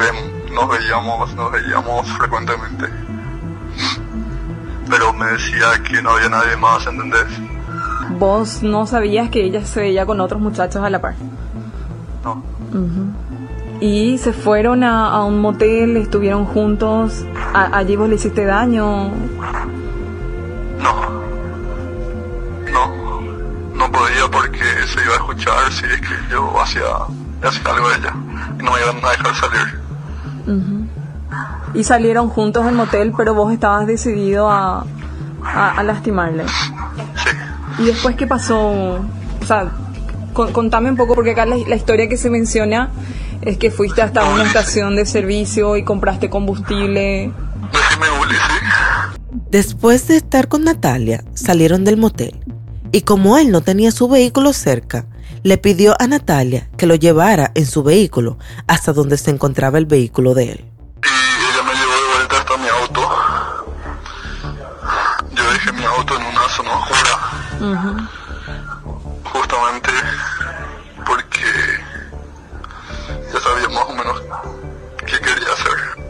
nos 0.54 0.70
veíamos, 0.70 1.36
nos 1.36 1.52
veíamos 1.52 2.08
frecuentemente. 2.14 2.88
Pero 4.90 5.14
me 5.14 5.26
decía 5.28 5.68
que 5.88 6.02
no 6.02 6.12
había 6.12 6.30
nadie 6.30 6.58
más, 6.58 6.86
¿entendés? 6.88 7.28
¿Vos 8.18 8.64
no 8.64 8.88
sabías 8.88 9.30
que 9.30 9.44
ella 9.46 9.64
se 9.64 9.82
veía 9.82 10.06
con 10.06 10.20
otros 10.20 10.42
muchachos 10.42 10.84
a 10.84 10.90
la 10.90 11.00
par? 11.00 11.14
No. 12.24 12.42
Y 13.80 14.18
se 14.18 14.34
fueron 14.34 14.84
a, 14.84 15.24
un 15.24 15.40
motel, 15.40 15.96
estuvieron 15.98 16.46
juntos. 16.46 17.24
¿Allí 17.54 17.96
vos 17.96 18.10
le 18.10 18.16
hiciste 18.16 18.46
daño? 18.46 19.10
No. 20.82 20.94
No. 22.74 23.22
No 23.76 23.92
podía 23.92 24.28
porque 24.32 24.64
se 24.88 25.02
iba 25.04 25.14
a 25.14 25.18
escuchar 25.18 25.72
si 25.72 25.86
es 25.86 26.02
que 26.02 26.16
yo 26.32 26.60
hacía, 26.60 26.84
hacía 27.44 27.72
algo 27.72 27.88
a 27.88 27.96
ella. 27.96 28.16
No 28.60 28.72
me 28.72 28.80
iban 28.80 29.04
a 29.04 29.10
dejar 29.12 29.36
salir. 29.36 29.80
Y 31.74 31.84
salieron 31.84 32.30
juntos 32.30 32.66
al 32.66 32.74
motel, 32.74 33.14
pero 33.16 33.34
vos 33.34 33.54
estabas 33.54 33.88
decidido 33.88 34.50
a, 34.50 34.86
a, 35.44 35.84
lastimarle. 35.84 36.46
Sí. 36.48 37.84
¿Y 37.84 37.86
después 37.86 38.16
qué 38.16 38.28
pasó? 38.28 38.60
O 38.60 39.46
sea, 39.46 39.72
contame 40.34 40.90
un 40.90 40.98
poco, 40.98 41.16
porque 41.16 41.32
acá 41.32 41.46
la, 41.46 41.56
la 41.56 41.76
historia 41.76 42.10
que 42.10 42.18
se 42.18 42.30
menciona 42.30 42.90
es 43.42 43.58
que 43.58 43.72
fuiste 43.72 44.02
hasta 44.02 44.26
una 44.26 44.44
estación 44.44 44.96
de 44.96 45.06
servicio 45.06 45.78
y 45.78 45.84
compraste 45.84 46.30
combustible. 46.30 47.32
Después 49.50 50.08
de 50.08 50.18
estar 50.18 50.48
con 50.48 50.64
Natalia, 50.64 51.24
salieron 51.34 51.86
del 51.86 51.98
motel. 51.98 52.44
Y 52.92 53.02
como 53.02 53.38
él 53.38 53.52
no 53.52 53.62
tenía 53.62 53.92
su 53.92 54.08
vehículo 54.08 54.54
cerca, 54.54 55.06
le 55.44 55.58
pidió 55.58 55.96
a 56.00 56.08
Natalia 56.08 56.70
que 56.78 56.86
lo 56.86 56.96
llevara 56.96 57.52
en 57.56 57.66
su 57.66 57.84
vehículo 57.84 58.38
hasta 58.68 58.94
donde 58.94 59.18
se 59.18 59.32
encontraba 59.32 59.78
el 59.78 59.86
vehículo 59.86 60.34
de 60.34 60.52
él. 60.52 60.66
Y 61.04 61.08
ella 61.08 61.64
me 61.64 61.74
llevó 61.74 61.94
de 61.94 62.16
vuelta 62.16 62.38
hasta 62.40 62.58
mi 62.58 62.68
auto. 62.68 63.02
Yo 65.36 65.52
dejé 65.52 65.72
mi 65.74 65.84
auto 65.84 66.16
en 66.16 66.26
una 66.26 66.50
zona 66.50 66.72
oscura. 66.74 67.16
Justamente 69.24 69.90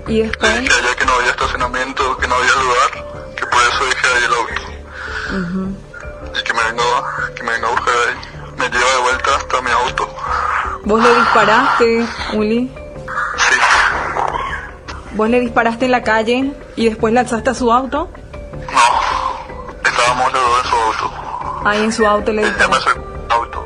¿Y 0.10 0.24
después? 0.24 0.54
Le 0.56 0.62
dije 0.62 0.74
a 0.74 0.80
ella 0.80 0.96
que 0.96 1.06
no 1.06 1.14
había 1.14 1.30
estacionamiento, 1.30 2.18
que 2.18 2.28
no 2.28 2.34
había 2.34 2.52
lugar, 2.56 3.36
que 3.36 3.46
por 3.46 3.62
eso 3.62 3.86
dejé 3.86 4.08
ahí 4.08 4.24
el 4.24 4.34
auto. 4.34 4.54
Y 6.40 6.44
que 6.44 6.54
me 6.54 6.64
vengo, 6.64 6.84
que 7.36 7.44
me 7.44 7.52
vengo 7.52 7.68
a 7.68 7.72
buscar 7.72 7.94
ahí. 8.08 8.29
Me 8.60 8.70
lleva 8.70 8.92
de 8.92 9.02
vuelta 9.04 9.36
hasta 9.38 9.62
mi 9.62 9.72
auto. 9.72 10.08
¿Vos 10.84 11.02
le 11.02 11.16
disparaste, 11.16 12.06
Uli? 12.34 12.70
Sí. 13.38 13.56
¿Vos 15.14 15.30
le 15.30 15.40
disparaste 15.40 15.86
en 15.86 15.92
la 15.92 16.04
calle 16.04 16.54
y 16.76 16.90
después 16.90 17.14
la 17.14 17.22
alzaste 17.22 17.52
a 17.52 17.54
su 17.54 17.72
auto? 17.72 18.10
No, 18.74 19.90
estábamos 19.90 20.34
los 20.34 20.42
dos 20.44 20.60
en 20.64 20.70
su 20.70 20.76
auto. 20.76 21.62
Ahí 21.66 21.84
en 21.86 21.94
su 21.94 22.06
auto 22.06 22.34
le 22.34 22.44
disparaste. 22.46 22.90
auto. 23.30 23.66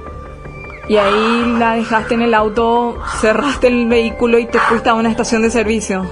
Y 0.87 0.97
ahí 0.97 1.55
la 1.57 1.73
dejaste 1.73 2.13
en 2.13 2.21
el 2.21 2.33
auto, 2.35 3.01
cerraste 3.19 3.67
el 3.67 3.87
vehículo 3.87 4.37
y 4.37 4.45
te 4.45 4.59
fuiste 4.59 4.89
a 4.89 4.93
una 4.93 5.09
estación 5.09 5.41
de 5.41 5.49
servicio. 5.49 6.03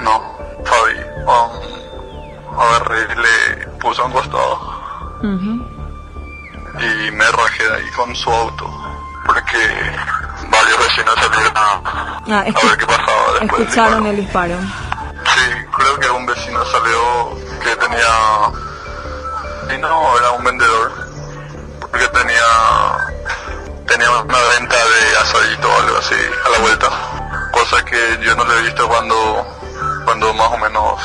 No, 0.00 0.22
Fabi, 0.64 0.98
um, 1.26 2.60
agarré 2.60 3.00
y 3.12 3.16
le 3.16 3.66
puse 3.78 4.02
un 4.02 4.10
costado. 4.10 4.74
Y 6.84 7.10
me 7.12 7.24
rajé 7.30 7.68
de 7.68 7.76
ahí 7.76 7.90
con 7.90 8.14
su 8.14 8.30
auto. 8.30 8.70
Porque 9.24 9.58
varios 10.50 10.78
vecinos 10.78 11.14
salieron 11.14 11.56
a, 11.56 11.80
ah, 11.84 12.22
a 12.26 12.42
ver 12.42 12.78
qué 12.78 12.86
pasaba 12.86 13.38
después 13.40 13.62
Escucharon 13.62 14.06
el 14.06 14.16
disparo. 14.16 14.56
Sí, 14.60 15.66
creo 15.76 15.98
que 15.98 16.10
un 16.10 16.26
vecino 16.26 16.64
salió 16.66 17.38
que 17.62 17.76
tenía... 17.76 18.06
Y 19.74 19.78
no, 19.78 20.18
era 20.18 20.30
un 20.32 20.44
vendedor. 20.44 20.92
Porque 21.80 22.06
tenía 22.08 22.42
tenía 23.86 24.10
una 24.10 24.38
venta 24.58 24.76
de 24.76 25.18
asadito 25.18 25.68
o 25.68 25.80
algo 25.80 25.98
así 25.98 26.14
a 26.44 26.48
la 26.50 26.58
vuelta. 26.58 26.90
Cosa 27.52 27.84
que 27.84 28.18
yo 28.22 28.34
no 28.34 28.44
le 28.44 28.58
he 28.58 28.62
visto 28.62 28.88
cuando 28.88 29.46
cuando 30.04 30.34
más 30.34 30.48
o 30.52 30.58
menos 30.58 31.00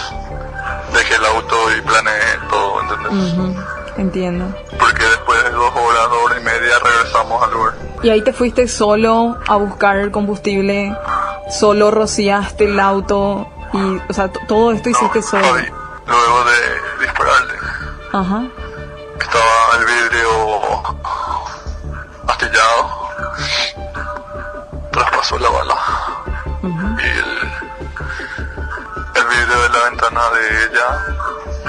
dejé 0.93 1.15
el 1.15 1.25
auto 1.25 1.55
y 1.75 1.81
planeé 1.81 2.39
todo, 2.49 2.81
¿entendés? 2.81 3.65
Entiendo. 3.99 4.45
Porque 4.79 5.03
después 5.03 5.43
de 5.43 5.49
dos 5.51 5.75
horas, 5.75 6.09
dos 6.09 6.23
horas 6.23 6.39
y 6.39 6.43
media 6.45 6.79
regresamos 6.81 7.43
al 7.43 7.51
lugar. 7.51 7.73
¿Y 8.01 8.09
ahí 8.09 8.21
te 8.23 8.31
fuiste 8.31 8.65
solo 8.69 9.37
a 9.45 9.57
buscar 9.57 9.97
el 9.97 10.09
combustible? 10.09 10.95
¿Solo 11.49 11.91
rociaste 11.91 12.63
el 12.63 12.79
auto? 12.79 13.45
Y, 13.73 14.01
o 14.09 14.13
sea, 14.13 14.31
todo 14.47 14.71
esto 14.71 14.89
hiciste 14.89 15.21
solo. 15.21 15.45
luego 15.45 16.43
de 16.45 17.05
dispararle. 17.05 17.53
Ajá. 18.13 18.43
Estaba 19.19 19.77
el 19.79 19.85
vidrio 19.85 20.29
astillado. 22.25 23.09
Traspasó 24.93 25.37
la 25.39 25.49
bala. 25.49 25.75
Y 26.63 26.65
el, 26.65 27.37
el 29.15 29.27
vidrio 29.27 29.61
de 29.61 29.69
la 29.69 29.89
ventana 29.89 30.21
de 30.29 30.63
ella 30.63 30.87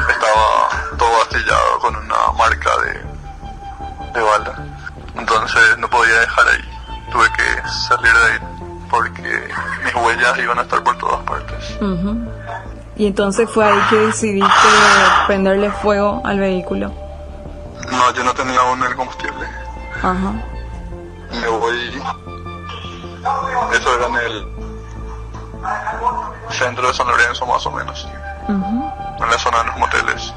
estaba 0.09 0.69
todo 1.01 1.23
astillado 1.23 1.79
con 1.81 1.97
una 1.97 2.15
marca 2.37 2.71
de, 2.83 4.13
de 4.13 4.21
bala. 4.21 4.55
Entonces 5.17 5.79
no 5.79 5.89
podía 5.89 6.21
dejar 6.21 6.47
ahí. 6.49 6.65
Tuve 7.11 7.27
que 7.33 7.69
salir 7.69 8.13
de 8.13 8.33
ahí 8.33 8.39
porque 8.91 9.49
mis 9.83 9.95
huellas 9.95 10.39
iban 10.39 10.59
a 10.59 10.63
estar 10.63 10.83
por 10.85 10.99
todas 10.99 11.21
partes. 11.25 11.79
Y 12.97 13.07
entonces 13.07 13.49
fue 13.49 13.65
ahí 13.65 13.81
que 13.89 13.97
decidiste 13.97 14.69
prenderle 15.27 15.71
fuego 15.71 16.21
al 16.23 16.39
vehículo. 16.39 16.93
No, 17.91 18.13
yo 18.13 18.23
no 18.23 18.35
tenía 18.35 18.61
aún 18.61 18.83
el 18.83 18.95
combustible. 18.95 19.47
Ajá. 20.03 20.33
Me 21.41 21.49
voy. 21.49 22.03
Eso 23.73 23.95
era 23.95 24.07
en 24.07 24.17
el 24.17 24.49
centro 26.51 26.89
de 26.89 26.93
San 26.95 27.07
Lorenzo 27.07 27.47
más 27.47 27.65
o 27.65 27.71
menos, 27.71 28.07
en 28.49 29.31
la 29.31 29.39
zona 29.39 29.59
de 29.61 29.65
los 29.65 29.79
moteles. 29.79 30.35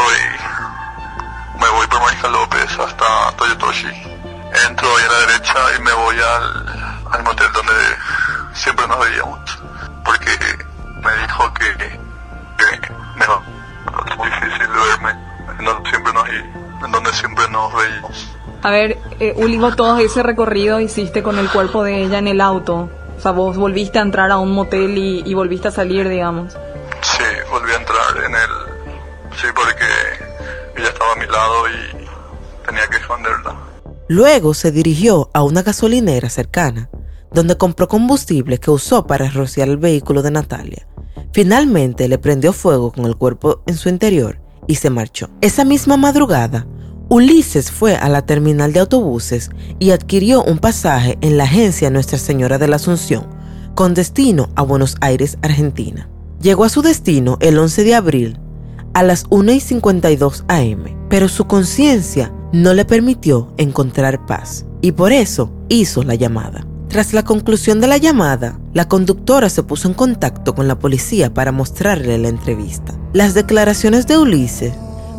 Y 0.00 1.58
me 1.58 1.68
voy 1.68 1.86
por 1.86 2.00
Mariscal 2.00 2.32
López 2.32 2.78
hasta 2.78 3.32
Toyotoshi. 3.36 3.88
Entro 4.68 4.88
ahí 4.96 5.04
a 5.04 5.12
la 5.12 5.26
derecha 5.26 5.58
y 5.78 5.82
me 5.82 5.92
voy 5.92 6.16
al, 6.16 7.12
al 7.12 7.22
motel 7.22 7.52
donde 7.52 7.72
siempre 8.54 8.86
nos 8.88 8.98
veíamos. 9.00 9.40
Porque 10.04 10.30
me 11.02 11.22
dijo 11.22 11.54
que, 11.54 11.76
que 11.78 12.92
mejor, 13.16 13.42
es 14.08 14.16
muy 14.16 14.28
difícil 14.28 14.68
verme 14.68 15.30
en 15.58 15.64
donde 15.64 15.90
siempre 15.90 16.12
nos, 16.12 16.28
en 16.84 16.92
donde 16.92 17.12
siempre 17.12 17.48
nos 17.50 17.74
veíamos. 17.74 18.36
A 18.62 18.70
ver, 18.70 18.98
eh, 19.20 19.34
Uligo, 19.36 19.74
todo 19.74 19.98
ese 19.98 20.22
recorrido 20.22 20.80
hiciste 20.80 21.22
con 21.22 21.38
el 21.38 21.48
cuerpo 21.48 21.82
de 21.82 22.02
ella 22.02 22.18
en 22.18 22.28
el 22.28 22.40
auto. 22.40 22.90
O 23.16 23.20
sea, 23.20 23.32
vos 23.32 23.56
volviste 23.56 23.98
a 23.98 24.02
entrar 24.02 24.30
a 24.30 24.38
un 24.38 24.52
motel 24.52 24.96
y, 24.96 25.34
volviste 25.34 25.68
a 25.68 25.70
salir, 25.70 26.08
digamos. 26.08 26.56
Luego 34.10 34.54
se 34.54 34.72
dirigió 34.72 35.30
a 35.34 35.44
una 35.44 35.62
gasolinera 35.62 36.28
cercana, 36.30 36.90
donde 37.32 37.56
compró 37.56 37.86
combustible 37.86 38.58
que 38.58 38.72
usó 38.72 39.06
para 39.06 39.30
rociar 39.30 39.68
el 39.68 39.76
vehículo 39.76 40.20
de 40.22 40.32
Natalia. 40.32 40.88
Finalmente 41.32 42.08
le 42.08 42.18
prendió 42.18 42.52
fuego 42.52 42.90
con 42.90 43.06
el 43.06 43.14
cuerpo 43.14 43.62
en 43.68 43.76
su 43.76 43.88
interior 43.88 44.40
y 44.66 44.74
se 44.74 44.90
marchó. 44.90 45.30
Esa 45.40 45.64
misma 45.64 45.96
madrugada, 45.96 46.66
Ulises 47.08 47.70
fue 47.70 47.94
a 47.94 48.08
la 48.08 48.26
terminal 48.26 48.72
de 48.72 48.80
autobuses 48.80 49.50
y 49.78 49.92
adquirió 49.92 50.42
un 50.42 50.58
pasaje 50.58 51.16
en 51.20 51.36
la 51.36 51.44
agencia 51.44 51.88
Nuestra 51.88 52.18
Señora 52.18 52.58
de 52.58 52.66
la 52.66 52.76
Asunción, 52.76 53.28
con 53.76 53.94
destino 53.94 54.48
a 54.56 54.62
Buenos 54.62 54.96
Aires, 55.00 55.38
Argentina. 55.40 56.10
Llegó 56.42 56.64
a 56.64 56.68
su 56.68 56.82
destino 56.82 57.38
el 57.40 57.56
11 57.56 57.84
de 57.84 57.94
abril 57.94 58.40
a 58.92 59.04
las 59.04 59.26
1 59.30 59.52
y 59.52 59.60
52 59.60 60.46
am, 60.48 60.82
pero 61.08 61.28
su 61.28 61.44
conciencia 61.46 62.32
no 62.52 62.74
le 62.74 62.84
permitió 62.84 63.52
encontrar 63.56 64.26
paz 64.26 64.66
y 64.80 64.92
por 64.92 65.12
eso 65.12 65.50
hizo 65.68 66.02
la 66.02 66.14
llamada. 66.14 66.66
Tras 66.88 67.12
la 67.12 67.24
conclusión 67.24 67.80
de 67.80 67.86
la 67.86 67.98
llamada, 67.98 68.58
la 68.74 68.88
conductora 68.88 69.48
se 69.48 69.62
puso 69.62 69.86
en 69.86 69.94
contacto 69.94 70.56
con 70.56 70.66
la 70.66 70.78
policía 70.78 71.32
para 71.32 71.52
mostrarle 71.52 72.18
la 72.18 72.28
entrevista. 72.28 72.98
Las 73.12 73.34
declaraciones 73.34 74.08
de 74.08 74.18
Ulises 74.18 74.72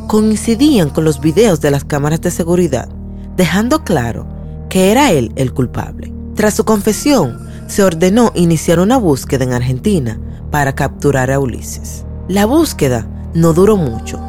coincidían 0.08 0.90
con 0.90 1.06
los 1.06 1.22
videos 1.22 1.62
de 1.62 1.72
las 1.72 1.86
cámaras 1.86 2.20
de 2.20 2.32
seguridad, 2.32 2.90
dejando 3.38 3.86
claro 3.86 4.28
que 4.70 4.92
era 4.92 5.12
él 5.12 5.32
el 5.38 5.54
culpable. 5.54 6.12
Tras 6.36 6.56
su 6.56 6.66
confesión, 6.66 7.40
se 7.68 7.84
ordenó 7.84 8.34
iniciar 8.36 8.82
una 8.82 8.98
búsqueda 8.98 9.46
en 9.46 9.54
Argentina 9.54 10.20
para 10.50 10.76
capturar 10.76 11.32
a 11.32 11.40
Ulises. 11.40 12.06
La 12.28 12.46
búsqueda 12.46 13.08
no 13.34 13.54
duró 13.54 13.78
mucho, 13.78 14.20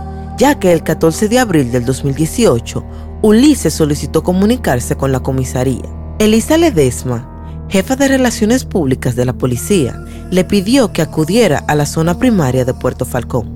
ya 0.43 0.59
que 0.59 0.73
el 0.73 0.83
14 0.83 1.29
de 1.29 1.39
abril 1.39 1.71
del 1.71 1.85
2018, 1.85 2.85
Ulises 3.23 3.75
solicitó 3.75 4.25
comunicarse 4.25 4.97
con 4.97 5.13
la 5.13 5.21
comisaría. 5.21 5.85
Elisa 6.19 6.59
Ledesma, 6.59 7.65
jefa 7.69 7.95
de 7.95 8.09
Relaciones 8.09 8.65
Públicas 8.65 9.15
de 9.15 9.25
la 9.25 9.35
policía, 9.35 10.05
le 10.33 10.43
pidió 10.43 10.93
que 10.93 11.01
acudiera 11.01 11.59
a 11.69 11.77
la 11.77 11.87
zona 11.87 12.19
primaria 12.19 12.65
de 12.65 12.75
Puerto 12.75 13.05
Falcón. 13.05 13.53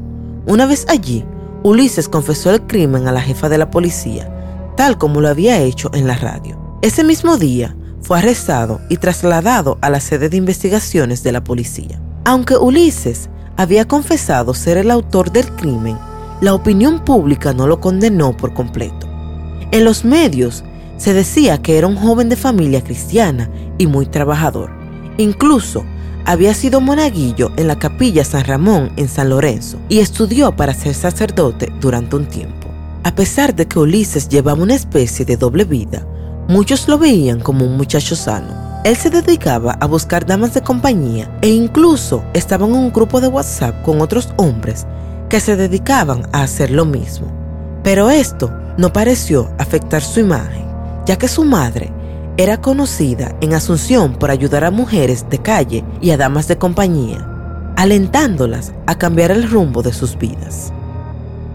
Una 0.46 0.64
vez 0.64 0.86
allí, 0.88 1.24
Ulises 1.64 2.08
confesó 2.08 2.54
el 2.54 2.62
crimen 2.68 3.08
a 3.08 3.12
la 3.12 3.20
jefa 3.20 3.48
de 3.48 3.58
la 3.58 3.68
policía, 3.68 4.32
tal 4.76 4.96
como 4.96 5.20
lo 5.20 5.28
había 5.28 5.58
hecho 5.58 5.90
en 5.92 6.06
la 6.06 6.14
radio. 6.14 6.78
Ese 6.82 7.02
mismo 7.02 7.36
día, 7.36 7.74
fue 8.00 8.20
arrestado 8.20 8.80
y 8.88 8.98
trasladado 8.98 9.76
a 9.80 9.90
la 9.90 9.98
sede 9.98 10.28
de 10.28 10.36
investigaciones 10.36 11.24
de 11.24 11.32
la 11.32 11.42
policía. 11.42 12.00
Aunque 12.24 12.56
Ulises 12.56 13.28
había 13.56 13.88
confesado 13.88 14.54
ser 14.54 14.78
el 14.78 14.92
autor 14.92 15.32
del 15.32 15.50
crimen, 15.56 15.98
la 16.40 16.54
opinión 16.54 17.04
pública 17.04 17.52
no 17.52 17.66
lo 17.66 17.80
condenó 17.80 18.36
por 18.36 18.54
completo. 18.54 19.06
En 19.70 19.84
los 19.84 20.04
medios 20.04 20.64
se 20.96 21.12
decía 21.12 21.62
que 21.62 21.78
era 21.78 21.86
un 21.86 21.96
joven 21.96 22.28
de 22.28 22.36
familia 22.36 22.82
cristiana 22.82 23.50
y 23.78 23.86
muy 23.86 24.06
trabajador. 24.06 24.70
Incluso 25.18 25.84
había 26.24 26.54
sido 26.54 26.80
monaguillo 26.80 27.52
en 27.56 27.68
la 27.68 27.78
capilla 27.78 28.24
San 28.24 28.44
Ramón 28.44 28.90
en 28.96 29.08
San 29.08 29.28
Lorenzo 29.30 29.78
y 29.88 29.98
estudió 29.98 30.54
para 30.54 30.74
ser 30.74 30.94
sacerdote 30.94 31.72
durante 31.80 32.16
un 32.16 32.26
tiempo. 32.26 32.68
A 33.04 33.14
pesar 33.14 33.54
de 33.54 33.66
que 33.66 33.78
Ulises 33.78 34.28
llevaba 34.28 34.62
una 34.62 34.74
especie 34.74 35.24
de 35.24 35.36
doble 35.36 35.64
vida, 35.64 36.06
Muchos 36.48 36.86
lo 36.86 36.96
veían 36.96 37.40
como 37.40 37.64
un 37.64 37.76
muchacho 37.76 38.14
sano. 38.14 38.80
Él 38.84 38.94
se 38.94 39.10
dedicaba 39.10 39.72
a 39.80 39.86
buscar 39.86 40.24
damas 40.24 40.54
de 40.54 40.62
compañía 40.62 41.28
e 41.42 41.48
incluso 41.48 42.22
estaba 42.34 42.66
en 42.66 42.72
un 42.72 42.92
grupo 42.92 43.20
de 43.20 43.26
WhatsApp 43.26 43.82
con 43.82 44.00
otros 44.00 44.28
hombres 44.36 44.86
que 45.28 45.40
se 45.40 45.56
dedicaban 45.56 46.28
a 46.32 46.42
hacer 46.42 46.70
lo 46.70 46.84
mismo. 46.84 47.26
Pero 47.82 48.10
esto 48.10 48.52
no 48.76 48.92
pareció 48.92 49.50
afectar 49.58 50.02
su 50.02 50.20
imagen, 50.20 50.66
ya 51.06 51.16
que 51.16 51.28
su 51.28 51.44
madre 51.44 51.92
era 52.36 52.60
conocida 52.60 53.34
en 53.40 53.54
Asunción 53.54 54.14
por 54.14 54.30
ayudar 54.30 54.64
a 54.64 54.70
mujeres 54.70 55.28
de 55.30 55.38
calle 55.38 55.84
y 56.00 56.10
a 56.10 56.16
damas 56.16 56.48
de 56.48 56.58
compañía, 56.58 57.26
alentándolas 57.76 58.72
a 58.86 58.98
cambiar 58.98 59.30
el 59.30 59.48
rumbo 59.48 59.82
de 59.82 59.92
sus 59.92 60.18
vidas. 60.18 60.72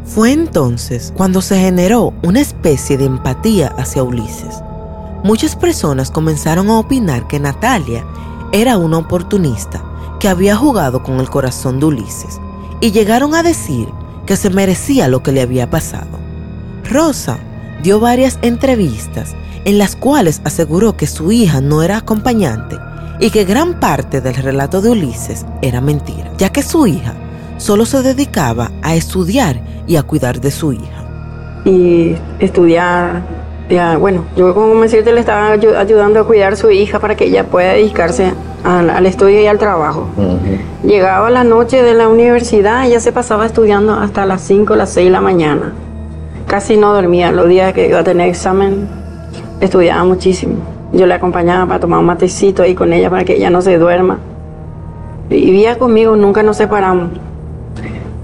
Fue 0.06 0.32
entonces 0.32 1.14
cuando 1.16 1.42
se 1.42 1.58
generó 1.58 2.14
una 2.24 2.42
especie 2.42 2.98
de 2.98 3.06
empatía 3.06 3.68
hacia 3.78 4.04
Ulises, 4.04 4.62
muchas 5.24 5.56
personas 5.56 6.10
comenzaron 6.10 6.70
a 6.70 6.80
opinar 6.80 7.28
que 7.28 7.40
Natalia 7.40 8.04
era 8.52 8.78
una 8.78 8.98
oportunista 8.98 9.84
que 10.20 10.28
había 10.28 10.56
jugado 10.56 11.04
con 11.04 11.20
el 11.20 11.30
corazón 11.30 11.80
de 11.80 11.86
Ulises 11.86 12.40
y 12.82 12.92
llegaron 12.92 13.36
a 13.36 13.44
decir 13.44 13.88
que 14.26 14.36
se 14.36 14.50
merecía 14.50 15.08
lo 15.08 15.24
que 15.24 15.32
le 15.32 15.42
había 15.42 15.70
pasado. 15.70 16.20
Rosa 16.84 17.38
dio 17.82 18.00
varias 18.00 18.38
entrevistas 18.42 19.34
en 19.64 19.78
las 19.78 19.96
cuales 19.96 20.42
aseguró 20.44 20.98
que 20.98 21.08
su 21.08 21.32
hija 21.32 21.62
no 21.62 21.84
era 21.84 21.98
acompañante 21.98 22.78
y 23.20 23.30
que 23.30 23.46
gran 23.46 23.80
parte 23.80 24.20
del 24.20 24.36
relato 24.36 24.82
de 24.82 24.90
Ulises 24.90 25.46
era 25.62 25.80
mentira, 25.80 26.32
ya 26.38 26.50
que 26.50 26.64
su 26.64 26.88
hija 26.88 27.14
solo 27.58 27.86
se 27.86 28.02
dedicaba 28.02 28.72
a 28.82 28.96
estudiar 28.96 29.62
y 29.86 29.96
a 29.96 30.04
cuidar 30.04 30.42
de 30.42 30.50
su 30.50 30.74
hija. 30.74 31.62
Y 31.66 32.16
estudiar, 32.40 33.24
bueno, 34.00 34.26
yo 34.36 34.54
como 34.54 34.82
decirte 34.82 35.14
le 35.14 35.20
estaba 35.20 35.52
ayudando 35.52 36.20
a 36.20 36.24
cuidar 36.26 36.54
a 36.54 36.56
su 36.56 36.70
hija 36.72 37.00
para 37.00 37.16
que 37.16 37.26
ella 37.26 37.46
pueda 37.46 37.74
dedicarse 37.74 38.34
al, 38.64 39.06
estudio 39.06 39.42
y 39.42 39.48
al 39.48 39.58
trabajo. 39.58 40.08
Llegaba 40.84 41.30
la 41.30 41.44
noche 41.44 41.82
de 41.82 41.94
la 41.94 42.10
universidad, 42.10 42.86
ella 42.86 43.00
se 43.00 43.12
pasaba 43.12 43.46
estudiando 43.46 43.94
hasta 43.94 44.26
las 44.26 44.42
5 44.42 44.74
o 44.74 44.76
las 44.76 44.90
6 44.92 45.06
de 45.06 45.12
la 45.12 45.22
mañana. 45.22 45.74
Casi 46.48 46.76
no 46.76 46.94
dormía 46.94 47.32
los 47.32 47.48
días 47.48 47.74
que 47.74 47.88
iba 47.88 48.00
a 48.00 48.04
tener 48.04 48.28
examen, 48.28 48.90
estudiaba 49.62 50.04
muchísimo. 50.04 50.56
Yo 50.92 51.06
le 51.06 51.14
acompañaba 51.14 51.66
para 51.66 51.80
tomar 51.80 52.00
un 52.00 52.06
matecito 52.06 52.64
ahí 52.64 52.76
con 52.76 52.92
ella 52.92 53.10
para 53.10 53.24
que 53.24 53.38
ella 53.38 53.50
no 53.50 53.62
se 53.62 53.78
duerma. 53.78 54.20
Vivía 55.30 55.78
conmigo, 55.78 56.18
nunca 56.18 56.44
nos 56.44 56.58
separamos. 56.58 57.12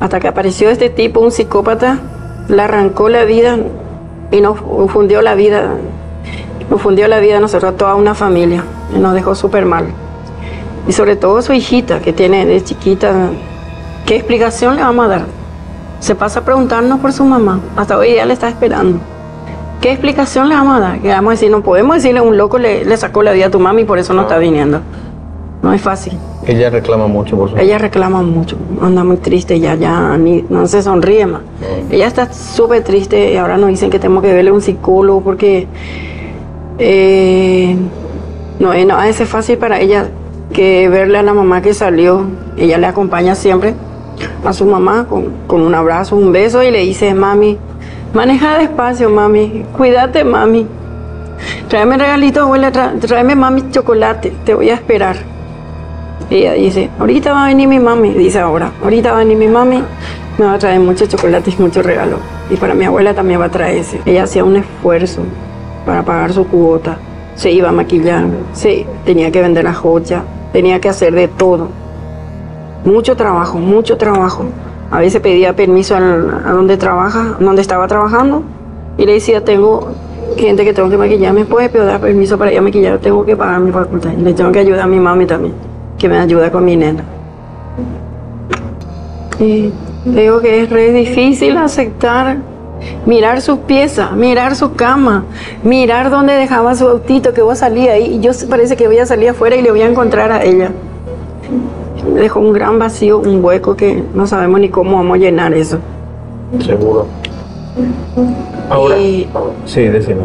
Hasta 0.02 0.20
que 0.20 0.28
apareció 0.28 0.70
este 0.70 0.90
tipo, 0.90 1.22
un 1.22 1.32
psicópata, 1.32 2.00
le 2.50 2.62
arrancó 2.62 3.08
la 3.08 3.24
vida 3.24 3.58
y 4.32 4.42
nos 4.42 4.60
fundió 4.92 5.22
la 5.22 5.36
vida, 5.36 5.76
nos 6.70 6.82
fundió 6.82 7.08
la 7.08 7.20
vida 7.20 7.40
nosotros, 7.40 7.74
a 7.74 7.78
toda 7.78 7.96
una 7.96 8.14
familia, 8.14 8.64
y 8.96 9.00
nos 9.00 9.14
dejó 9.14 9.36
súper 9.36 9.66
mal. 9.66 9.86
Y 10.88 10.94
sobre 10.94 11.16
todo 11.16 11.42
su 11.42 11.54
hijita, 11.54 12.00
que 12.00 12.14
tiene 12.14 12.46
de 12.46 12.64
chiquita, 12.64 13.30
¿qué 14.06 14.16
explicación 14.16 14.76
le 14.76 14.84
vamos 14.84 15.06
a 15.06 15.08
dar? 15.10 15.26
Se 16.00 16.16
pasa 16.16 16.42
a 16.42 16.46
preguntarnos 16.46 17.00
por 17.00 17.12
su 17.12 17.26
mamá, 17.26 17.60
hasta 17.76 17.98
hoy 17.98 18.14
día 18.14 18.26
le 18.26 18.34
está 18.34 18.48
esperando. 18.50 19.00
¿Qué 19.82 19.92
explicación 19.92 20.50
le 20.50 20.56
vamos 20.56 20.78
a 20.78 20.80
dar? 20.80 21.00
Que 21.00 21.10
vamos 21.10 21.30
a 21.30 21.32
decir, 21.32 21.52
no 21.52 21.62
podemos 21.62 21.96
decirle 21.98 22.20
a 22.20 22.24
un 22.24 22.38
loco 22.38 22.58
le, 22.58 22.84
le 22.84 22.98
sacó 22.98 23.22
la 23.22 23.32
vida 23.32 23.48
a 23.48 23.52
tu 23.52 23.60
mamá 23.60 23.80
y 23.80 23.86
por 23.86 24.00
eso 24.00 24.14
no 24.14 24.24
está 24.24 24.38
viniendo. 24.38 24.82
No 25.62 25.74
es 25.74 25.82
fácil. 25.82 26.18
Ella 26.48 26.70
reclama 26.70 27.08
mucho 27.08 27.36
por 27.36 27.50
su 27.50 27.58
Ella 27.58 27.78
reclama 27.78 28.22
mucho, 28.22 28.56
anda 28.82 29.04
muy 29.04 29.18
triste, 29.18 29.60
ya, 29.60 29.76
ya 29.76 30.18
ni, 30.18 30.44
no 30.50 30.66
se 30.66 30.82
sonríe 30.82 31.26
más. 31.26 31.42
Ella 31.92 32.08
está 32.08 32.32
súper 32.32 32.84
triste 32.84 33.34
y 33.34 33.38
ahora 33.38 33.58
nos 33.58 33.70
dicen 33.70 33.90
que 33.90 34.00
tenemos 34.00 34.24
que 34.24 34.32
verle 34.32 34.52
a 34.52 34.54
un 34.54 34.62
psicólogo 34.62 35.22
porque 35.22 35.68
eh, 36.80 37.76
no, 38.60 38.74
eh, 38.74 38.86
no 38.86 39.02
es 39.04 39.18
fácil 39.28 39.58
para 39.58 39.82
ella 39.82 40.10
que 40.54 40.88
verle 40.88 41.18
a 41.18 41.24
la 41.24 41.34
mamá 41.34 41.62
que 41.62 41.74
salió. 41.74 42.26
Ella 42.58 42.78
le 42.78 42.88
acompaña 42.88 43.36
siempre 43.36 43.74
a 44.46 44.54
su 44.54 44.66
mamá 44.66 45.06
con, 45.10 45.34
con 45.48 45.62
un 45.62 45.76
abrazo, 45.76 46.16
un 46.16 46.32
beso 46.32 46.64
y 46.64 46.72
le 46.72 46.80
dice, 46.80 47.14
mami, 47.14 47.58
maneja 48.14 48.58
despacio, 48.58 49.10
mami, 49.10 49.66
cuídate, 49.76 50.24
mami. 50.24 50.66
Tráeme 51.68 51.98
regalito, 51.98 52.42
abuela, 52.42 52.72
tráeme 52.72 53.36
mami 53.36 53.70
chocolate, 53.70 54.32
te 54.46 54.54
voy 54.54 54.70
a 54.70 54.76
esperar. 54.76 55.37
Ella 56.30 56.54
dice, 56.54 56.90
ahorita 57.00 57.32
va 57.32 57.46
a 57.46 57.48
venir 57.48 57.70
mi 57.70 57.80
mami, 57.80 58.12
dice 58.12 58.40
ahora, 58.40 58.72
ahorita 58.84 59.12
va 59.12 59.18
a 59.18 59.20
venir 59.20 59.38
mi 59.38 59.48
mami, 59.48 59.82
me 60.38 60.46
va 60.46 60.54
a 60.54 60.60
traer 60.60 60.82
muchos 60.82 61.08
chocolates 61.08 61.58
y 61.58 61.62
muchos 61.62 61.86
regalos. 61.86 62.20
Y 62.50 62.58
para 62.58 62.74
mi 62.74 62.84
abuela 62.84 63.14
también 63.14 63.40
va 63.40 63.46
a 63.46 63.50
traer 63.50 63.78
ese. 63.78 64.02
Ella 64.06 64.24
hacía 64.24 64.44
un 64.44 64.58
esfuerzo 64.58 65.22
para 65.86 66.04
pagar 66.04 66.34
su 66.34 66.46
cuota, 66.46 66.98
se 67.36 67.52
iba 67.52 67.70
a 67.70 67.72
maquillar, 67.72 68.26
sí, 68.52 68.86
tenía 69.06 69.32
que 69.32 69.42
vender 69.42 69.64
la 69.64 69.74
joya, 69.74 70.24
tenía 70.52 70.82
que 70.82 70.90
hacer 70.90 71.14
de 71.16 71.30
todo. 71.30 71.70
Mucho 72.84 73.16
trabajo, 73.16 73.58
mucho 73.60 73.96
trabajo. 73.96 74.48
A 74.92 75.00
veces 75.00 75.22
pedía 75.22 75.56
permiso 75.56 75.96
a 75.96 76.02
donde 76.52 76.76
trabaja, 76.76 77.38
donde 77.40 77.62
estaba 77.62 77.88
trabajando, 77.88 78.44
y 78.98 79.06
le 79.06 79.14
decía, 79.14 79.46
tengo 79.46 79.92
gente 80.36 80.66
que 80.66 80.74
tengo 80.74 80.90
que 80.90 80.98
maquillar, 80.98 81.34
¿me 81.34 81.46
puede 81.46 81.70
dar 81.70 82.02
permiso 82.02 82.38
para 82.38 82.52
ir 82.52 82.60
a 82.60 82.62
maquillar? 82.62 82.98
Tengo 82.98 83.26
que 83.26 83.38
pagar 83.38 83.62
mi 83.62 83.72
facultad. 83.72 84.12
Le 84.12 84.34
tengo 84.34 84.52
que 84.52 84.60
ayudar 84.60 84.82
a 84.82 84.88
mi 84.88 85.00
mami 85.00 85.26
también 85.26 85.67
que 85.98 86.10
me 86.10 86.18
ayuda 86.18 86.52
con 86.52 86.66
mi 86.66 86.76
nena. 86.76 87.04
Y 89.40 89.72
digo 90.06 90.40
que 90.42 90.64
es 90.64 90.70
re 90.70 90.92
difícil 90.92 91.58
aceptar 91.58 92.38
mirar 93.06 93.42
sus 93.42 93.60
piezas, 93.60 94.12
mirar 94.14 94.56
su 94.56 94.74
cama, 94.74 95.26
mirar 95.64 96.10
dónde 96.10 96.34
dejaba 96.34 96.76
su 96.76 96.88
autito 96.88 97.34
que 97.34 97.42
vos 97.42 97.60
salía 97.60 97.98
y 97.98 98.20
yo 98.20 98.32
parece 98.50 98.76
que 98.76 98.88
voy 98.88 99.00
a 99.00 99.06
salir 99.06 99.30
afuera 99.30 99.56
y 99.56 99.62
le 99.62 99.72
voy 99.72 99.82
a 99.82 99.88
encontrar 99.88 100.32
a 100.32 100.44
ella. 100.44 100.72
Dejó 102.14 102.40
un 102.40 102.54
gran 102.54 102.80
vacío, 102.80 103.20
un 103.20 103.44
hueco 103.44 103.76
que 103.76 104.04
no 104.14 104.28
sabemos 104.28 104.60
ni 104.60 104.70
cómo 104.70 104.98
vamos 104.98 105.16
a 105.16 105.20
llenar 105.20 105.54
eso. 105.54 105.80
Seguro. 106.60 107.06
Ahora, 108.70 108.96
sí, 109.66 109.82
decime. 109.84 110.22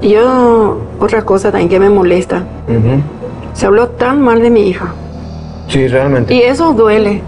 Yo, 0.00 0.78
otra 1.00 1.22
cosa 1.22 1.50
también 1.50 1.68
que 1.68 1.80
me 1.80 1.90
molesta. 1.90 2.44
Se 3.58 3.66
habló 3.66 3.88
tan 3.88 4.20
mal 4.20 4.40
de 4.40 4.50
mi 4.50 4.68
hija. 4.68 4.94
Sí, 5.66 5.88
realmente. 5.88 6.32
Y 6.32 6.42
eso 6.42 6.74
duele. 6.74 7.22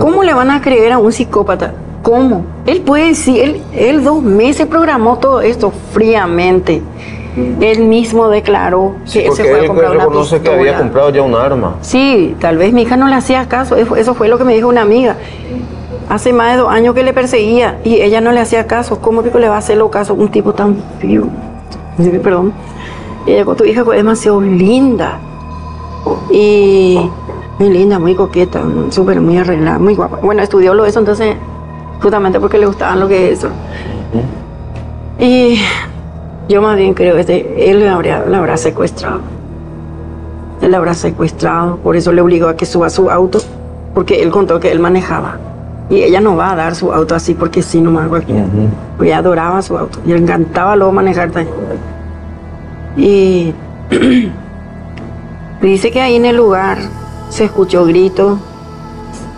¿Cómo 0.00 0.24
le 0.24 0.34
van 0.34 0.50
a 0.50 0.60
creer 0.60 0.90
a 0.90 0.98
un 0.98 1.12
psicópata? 1.12 1.74
¿Cómo? 2.02 2.44
Él 2.66 2.80
puede 2.80 3.06
decir, 3.06 3.40
él, 3.40 3.62
él 3.72 4.02
dos 4.02 4.20
meses 4.20 4.66
programó 4.66 5.20
todo 5.20 5.40
esto 5.40 5.72
fríamente. 5.92 6.82
Él 7.60 7.84
mismo 7.84 8.28
declaró 8.28 8.96
que 9.04 9.30
se 9.30 9.44
fue 9.44 9.64
a 9.64 9.68
comprar 9.68 9.92
él 9.92 9.98
una 9.98 10.08
pistola. 10.08 10.42
que 10.42 10.50
había 10.50 10.76
comprado 10.76 11.10
ya 11.10 11.22
un 11.22 11.36
arma. 11.36 11.76
Sí, 11.82 12.34
tal 12.40 12.58
vez 12.58 12.72
mi 12.72 12.82
hija 12.82 12.96
no 12.96 13.06
le 13.06 13.14
hacía 13.14 13.46
caso. 13.46 13.76
Eso 13.76 14.14
fue 14.16 14.26
lo 14.26 14.38
que 14.38 14.44
me 14.44 14.54
dijo 14.54 14.66
una 14.66 14.82
amiga. 14.82 15.14
Hace 16.08 16.32
más 16.32 16.50
de 16.50 16.62
dos 16.62 16.68
años 16.68 16.96
que 16.96 17.04
le 17.04 17.12
perseguía 17.12 17.78
y 17.84 18.00
ella 18.00 18.20
no 18.20 18.32
le 18.32 18.40
hacía 18.40 18.66
caso. 18.66 19.00
¿Cómo 19.00 19.22
que 19.22 19.30
le 19.38 19.48
va 19.48 19.54
a 19.54 19.58
hacer 19.58 19.76
lo 19.76 19.88
caso 19.88 20.14
un 20.14 20.32
tipo 20.32 20.52
tan 20.52 20.82
frío? 20.98 21.28
Perdón. 22.24 22.52
Ella 23.24 23.44
con 23.44 23.56
tu 23.56 23.64
hija 23.64 23.84
fue 23.84 23.96
demasiado 23.96 24.40
linda. 24.40 25.20
Y 26.30 26.98
muy 27.58 27.70
linda, 27.70 27.98
muy 27.98 28.14
coqueta, 28.14 28.62
súper 28.90 29.20
muy 29.20 29.38
arreglada, 29.38 29.78
muy 29.78 29.94
guapa. 29.94 30.18
Bueno, 30.22 30.42
estudió 30.42 30.74
lo 30.74 30.84
eso, 30.84 30.98
entonces, 30.98 31.36
justamente 32.02 32.38
porque 32.40 32.58
le 32.58 32.66
gustaban 32.66 33.00
lo 33.00 33.08
que 33.08 33.32
es 33.32 33.38
eso. 33.38 33.48
Y 35.18 35.58
yo 36.48 36.60
más 36.60 36.76
bien 36.76 36.94
creo 36.94 37.14
que 37.14 37.20
este, 37.20 37.70
él 37.70 37.84
la 37.84 37.94
habrá, 37.94 38.26
la 38.26 38.38
habrá 38.38 38.56
secuestrado. 38.56 39.20
él 40.60 40.70
la 40.70 40.78
habrá 40.78 40.94
secuestrado, 40.94 41.76
por 41.76 41.96
eso 41.96 42.12
le 42.12 42.20
obligó 42.20 42.48
a 42.48 42.56
que 42.56 42.66
suba 42.66 42.90
su 42.90 43.10
auto, 43.10 43.38
porque 43.94 44.22
él 44.22 44.30
contó 44.30 44.60
que 44.60 44.70
él 44.70 44.78
manejaba. 44.78 45.38
Y 45.88 46.02
ella 46.02 46.20
no 46.20 46.36
va 46.36 46.52
a 46.52 46.56
dar 46.56 46.74
su 46.74 46.92
auto 46.92 47.14
así 47.14 47.34
porque 47.34 47.62
sí, 47.62 47.80
nomás 47.80 48.08
cualquiera. 48.08 48.44
Ella 49.00 49.18
adoraba 49.18 49.62
su 49.62 49.78
auto 49.78 50.00
y 50.04 50.08
le 50.08 50.18
encantaba 50.18 50.74
luego 50.74 50.92
manejar 50.92 51.30
Y 52.96 53.54
dice 55.62 55.90
que 55.90 56.00
ahí 56.00 56.16
en 56.16 56.26
el 56.26 56.36
lugar 56.36 56.78
se 57.28 57.44
escuchó 57.44 57.84
gritos 57.84 58.38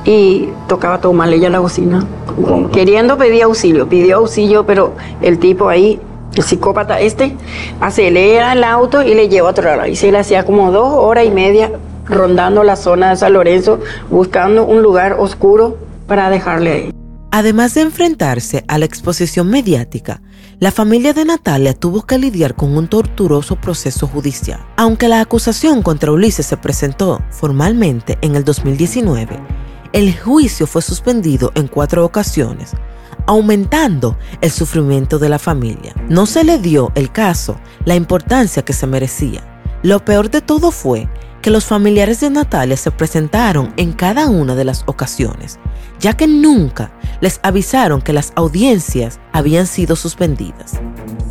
y 0.04 0.48
tocaba 0.68 1.00
todo 1.00 1.12
mal 1.12 1.32
ella 1.32 1.50
la 1.50 1.60
bocina. 1.60 2.06
Queriendo 2.72 3.18
pedir 3.18 3.42
auxilio, 3.42 3.88
pidió 3.88 4.16
auxilio, 4.16 4.64
pero 4.64 4.94
el 5.20 5.38
tipo 5.38 5.68
ahí, 5.68 6.00
el 6.34 6.42
psicópata 6.42 7.00
este, 7.00 7.36
acelera 7.80 8.52
el 8.52 8.64
auto 8.64 9.02
y 9.02 9.14
le 9.14 9.28
lleva 9.28 9.48
a 9.48 9.50
otro 9.50 9.64
lado. 9.64 9.86
Y 9.86 9.96
se 9.96 10.12
le 10.12 10.18
hacía 10.18 10.44
como 10.44 10.70
dos 10.70 10.92
horas 10.92 11.26
y 11.26 11.30
media 11.30 11.72
rondando 12.06 12.62
la 12.64 12.76
zona 12.76 13.10
de 13.10 13.16
San 13.16 13.32
Lorenzo, 13.34 13.80
buscando 14.10 14.64
un 14.64 14.82
lugar 14.82 15.16
oscuro 15.18 15.76
para 16.06 16.30
dejarle 16.30 16.72
ahí. 16.72 16.90
Además 17.30 17.74
de 17.74 17.82
enfrentarse 17.82 18.64
a 18.68 18.78
la 18.78 18.86
exposición 18.86 19.50
mediática, 19.50 20.22
la 20.60 20.72
familia 20.72 21.12
de 21.12 21.24
Natalia 21.24 21.72
tuvo 21.72 22.02
que 22.02 22.18
lidiar 22.18 22.56
con 22.56 22.76
un 22.76 22.88
torturoso 22.88 23.54
proceso 23.56 24.08
judicial. 24.08 24.58
Aunque 24.76 25.06
la 25.06 25.20
acusación 25.20 25.82
contra 25.82 26.10
Ulises 26.10 26.46
se 26.46 26.56
presentó 26.56 27.22
formalmente 27.30 28.18
en 28.22 28.34
el 28.34 28.42
2019, 28.42 29.38
el 29.92 30.18
juicio 30.18 30.66
fue 30.66 30.82
suspendido 30.82 31.52
en 31.54 31.68
cuatro 31.68 32.04
ocasiones, 32.04 32.72
aumentando 33.26 34.18
el 34.40 34.50
sufrimiento 34.50 35.20
de 35.20 35.28
la 35.28 35.38
familia. 35.38 35.94
No 36.08 36.26
se 36.26 36.42
le 36.42 36.58
dio 36.58 36.90
el 36.96 37.12
caso 37.12 37.56
la 37.84 37.94
importancia 37.94 38.64
que 38.64 38.72
se 38.72 38.88
merecía. 38.88 39.44
Lo 39.84 40.04
peor 40.04 40.28
de 40.28 40.40
todo 40.40 40.72
fue 40.72 41.08
que 41.48 41.52
los 41.52 41.64
familiares 41.64 42.20
de 42.20 42.28
Natalia 42.28 42.76
se 42.76 42.90
presentaron 42.90 43.72
en 43.78 43.94
cada 43.94 44.28
una 44.28 44.54
de 44.54 44.66
las 44.66 44.82
ocasiones, 44.84 45.58
ya 45.98 46.14
que 46.14 46.26
nunca 46.26 46.92
les 47.22 47.40
avisaron 47.42 48.02
que 48.02 48.12
las 48.12 48.34
audiencias 48.36 49.18
habían 49.32 49.66
sido 49.66 49.96
suspendidas. 49.96 50.78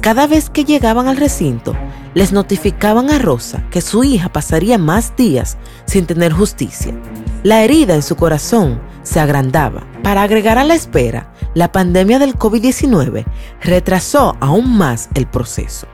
Cada 0.02 0.26
vez 0.26 0.50
que 0.50 0.66
llegaban 0.66 1.08
al 1.08 1.18
recinto, 1.18 1.76
les 2.16 2.32
notificaban 2.32 3.12
a 3.12 3.20
Rosa 3.20 3.64
que 3.70 3.80
su 3.80 4.04
hija 4.04 4.30
pasaría 4.30 4.80
más 4.80 5.16
días 5.16 5.56
sin 5.86 6.08
tener 6.08 6.34
justicia. 6.34 7.00
La 7.44 7.64
herida 7.64 7.94
en 7.94 8.02
su 8.02 8.16
corazón 8.16 8.82
se 9.04 9.20
agrandaba. 9.20 9.86
Para 10.02 10.24
agregar 10.24 10.58
a 10.58 10.64
la 10.64 10.74
espera, 10.74 11.32
la 11.54 11.72
pandemia 11.72 12.18
del 12.18 12.36
COVID-19 12.36 13.24
retrasó 13.62 14.36
aún 14.40 14.80
más 14.80 15.10
el 15.14 15.28
proceso. 15.28 15.86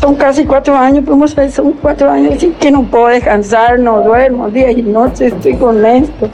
Son 0.00 0.14
casi 0.14 0.44
cuatro 0.44 0.76
años, 0.76 1.04
podemos 1.04 1.34
decir, 1.34 1.52
son 1.52 1.72
cuatro 1.72 2.10
años 2.10 2.44
que 2.60 2.70
no 2.70 2.82
puedo 2.84 3.06
descansar, 3.06 3.78
no 3.78 4.02
duermo, 4.02 4.48
día 4.50 4.70
y 4.70 4.82
noche 4.82 5.26
estoy 5.26 5.54
con 5.54 5.84
esto. 5.84 6.28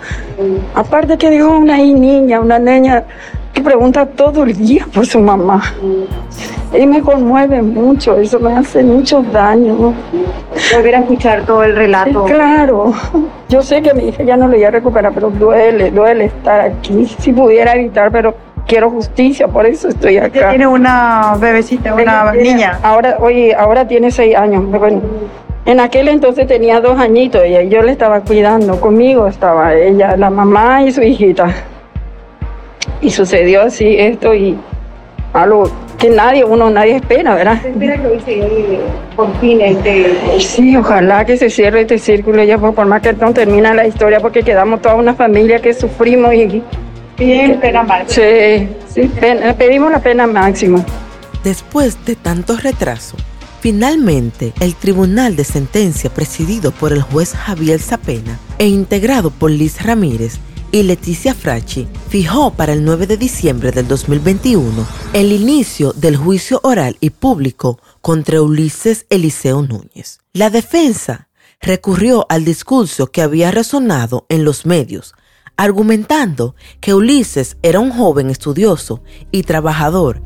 Aparte 0.75 1.17
que 1.17 1.31
digo 1.31 1.57
una 1.57 1.77
niña, 1.77 2.41
una 2.41 2.59
niña 2.59 3.05
que 3.53 3.61
pregunta 3.61 4.07
todo 4.07 4.43
el 4.45 4.57
día 4.57 4.87
por 4.93 5.07
su 5.07 5.21
mamá. 5.21 5.63
Y 6.73 6.87
me 6.87 7.03
conmueve 7.03 7.63
mucho, 7.63 8.17
eso 8.17 8.41
me 8.41 8.53
hace 8.53 8.83
mucho 8.83 9.23
daño. 9.23 9.95
Volver 10.75 10.95
a 10.95 10.99
escuchar 11.01 11.45
todo 11.45 11.63
el 11.63 11.77
relato. 11.77 12.25
claro, 12.25 12.93
yo 13.49 13.63
sé 13.63 13.83
que 13.83 13.93
mi 13.95 14.09
hija 14.09 14.23
ya 14.25 14.37
no 14.37 14.49
le 14.49 14.59
iba 14.59 14.69
a 14.69 14.71
recuperar, 14.73 15.13
pero 15.13 15.31
duele, 15.31 15.91
duele 15.91 16.27
estar 16.27 16.61
aquí. 16.63 17.07
Si 17.19 17.33
pudiera 17.33 17.75
evitar, 17.75 18.11
pero 18.11 18.35
quiero 18.67 18.91
justicia, 18.91 19.49
por 19.49 19.67
eso 19.67 19.89
estoy 19.89 20.19
acá. 20.19 20.51
Tiene 20.51 20.67
una 20.67 21.37
bebecita, 21.39 21.95
una 21.95 22.33
niña. 22.33 22.79
Ahora, 22.83 23.17
oye, 23.21 23.55
ahora 23.55 23.87
tiene 23.87 24.11
seis 24.11 24.37
años. 24.37 24.65
Bueno, 24.67 25.01
en 25.65 25.81
aquel 25.81 26.09
entonces 26.09 26.47
tenía 26.47 26.81
dos 26.81 26.99
añitos 26.99 27.43
y 27.47 27.69
yo 27.69 27.83
le 27.83 27.93
estaba 27.93 28.21
cuidando. 28.21 28.81
Conmigo 28.81 29.27
estaba 29.27 29.75
ella, 29.75 30.17
la 30.17 30.31
mamá 30.31 30.83
y 30.83 30.93
su 30.93 31.03
hijita. 31.03 31.55
Y 33.01 33.11
sucedió 33.11 33.63
así 33.63 33.97
esto 33.99 34.35
y 34.35 34.57
algo 35.33 35.71
que 35.99 36.11
nadie, 36.11 36.45
uno, 36.45 36.69
nadie 36.69 36.97
espera, 36.97 37.35
¿verdad? 37.35 37.63
Se 37.63 37.69
espera 37.69 37.97
que 37.97 38.81
por 39.15 39.33
fin 39.39 39.61
este... 39.61 40.41
Sí, 40.41 40.77
ojalá 40.77 41.25
que 41.25 41.37
se 41.37 41.49
cierre 41.49 41.83
este 41.83 41.99
círculo 41.99 42.43
ya 42.43 42.59
por 42.59 42.87
más 42.87 43.03
que 43.03 43.13
no 43.13 43.33
termina 43.33 43.73
la 43.73 43.87
historia 43.87 44.19
porque 44.19 44.43
quedamos 44.43 44.83
toda 44.83 44.97
una 44.97 45.15
familia 45.15 45.61
que 45.61 45.73
sufrimos 45.73 46.35
y 46.35 46.63
Bien, 47.19 47.61
pena 47.61 47.83
máxima. 47.83 48.27
Sí, 48.27 48.69
sí 48.95 49.11
pedimos 49.59 49.91
la 49.91 50.03
pena 50.03 50.27
máxima. 50.27 50.85
Después 51.45 52.05
de 52.05 52.17
tanto 52.17 52.57
retraso, 52.57 53.17
finalmente 53.61 54.53
el 54.61 54.75
Tribunal 54.75 55.37
de 55.37 55.45
Sentencia 55.45 56.11
presidido 56.11 56.71
por 56.71 56.93
el 56.93 57.03
juez 57.03 57.35
Javier 57.35 57.81
Zapena 57.81 58.39
e 58.59 58.69
integrado 58.69 59.31
por 59.31 59.51
Liz 59.51 59.83
Ramírez 59.83 60.39
y 60.73 60.85
Leticia 60.85 61.35
Fracci 61.35 61.87
fijó 62.09 62.55
para 62.55 62.73
el 62.73 62.85
9 62.85 63.07
de 63.07 63.17
diciembre 63.19 63.73
del 63.73 63.87
2021 63.87 64.87
el 65.13 65.33
inicio 65.33 65.93
del 65.93 66.17
juicio 66.17 66.61
oral 66.63 66.97
y 67.01 67.11
público 67.11 67.79
contra 68.01 68.41
Ulises 68.41 69.07
Eliseo 69.11 69.63
Núñez. 69.63 70.21
La 70.33 70.49
defensa 70.49 71.29
recurrió 71.61 72.27
al 72.29 72.45
discurso 72.45 73.09
que 73.09 73.21
había 73.21 73.51
resonado 73.51 74.27
en 74.29 74.45
los 74.45 74.65
medios 74.65 75.15
argumentando 75.63 76.57
que 76.81 76.93
Ulises 76.93 77.57
era 77.63 77.79
un 77.79 77.93
joven 77.93 78.31
estudioso 78.31 79.01
y 79.31 79.45
trabajador 79.45 80.21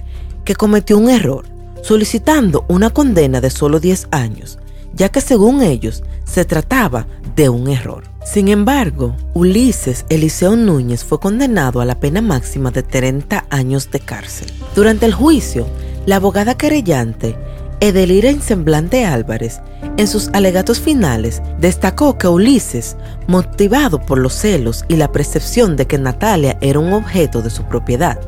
que 0.46 0.54
cometió 0.54 0.96
un 0.96 1.10
error, 1.10 1.44
solicitando 1.82 2.64
una 2.68 2.88
condena 2.88 3.42
de 3.42 3.50
solo 3.50 3.78
10 3.78 4.08
años, 4.12 4.58
ya 4.94 5.10
que 5.10 5.20
según 5.20 5.60
ellos 5.60 6.02
se 6.24 6.46
trataba 6.46 7.06
de 7.34 7.50
un 7.50 7.68
error. 7.68 8.04
Sin 8.24 8.48
embargo, 8.48 9.14
Ulises 9.34 10.06
Eliseo 10.08 10.56
Núñez 10.56 11.04
fue 11.04 11.20
condenado 11.20 11.82
a 11.82 11.84
la 11.84 12.00
pena 12.00 12.22
máxima 12.22 12.70
de 12.70 12.82
30 12.82 13.44
años 13.50 13.90
de 13.90 14.00
cárcel. 14.00 14.50
Durante 14.74 15.04
el 15.04 15.12
juicio, 15.12 15.66
la 16.06 16.16
abogada 16.16 16.56
querellante 16.56 17.36
Edelira 17.80 18.32
Semblante 18.40 19.04
Álvarez, 19.04 19.60
en 19.98 20.08
sus 20.08 20.28
alegatos 20.28 20.80
finales, 20.80 21.42
destacó 21.60 22.16
que 22.16 22.26
Ulises, 22.26 22.96
motivado 23.26 24.00
por 24.00 24.18
los 24.18 24.32
celos 24.32 24.84
y 24.88 24.96
la 24.96 25.12
percepción 25.12 25.76
de 25.76 25.86
que 25.86 25.98
Natalia 25.98 26.56
era 26.62 26.78
un 26.78 26.92
objeto 26.94 27.42
de 27.42 27.50
su 27.50 27.64
propiedad, 27.64 28.18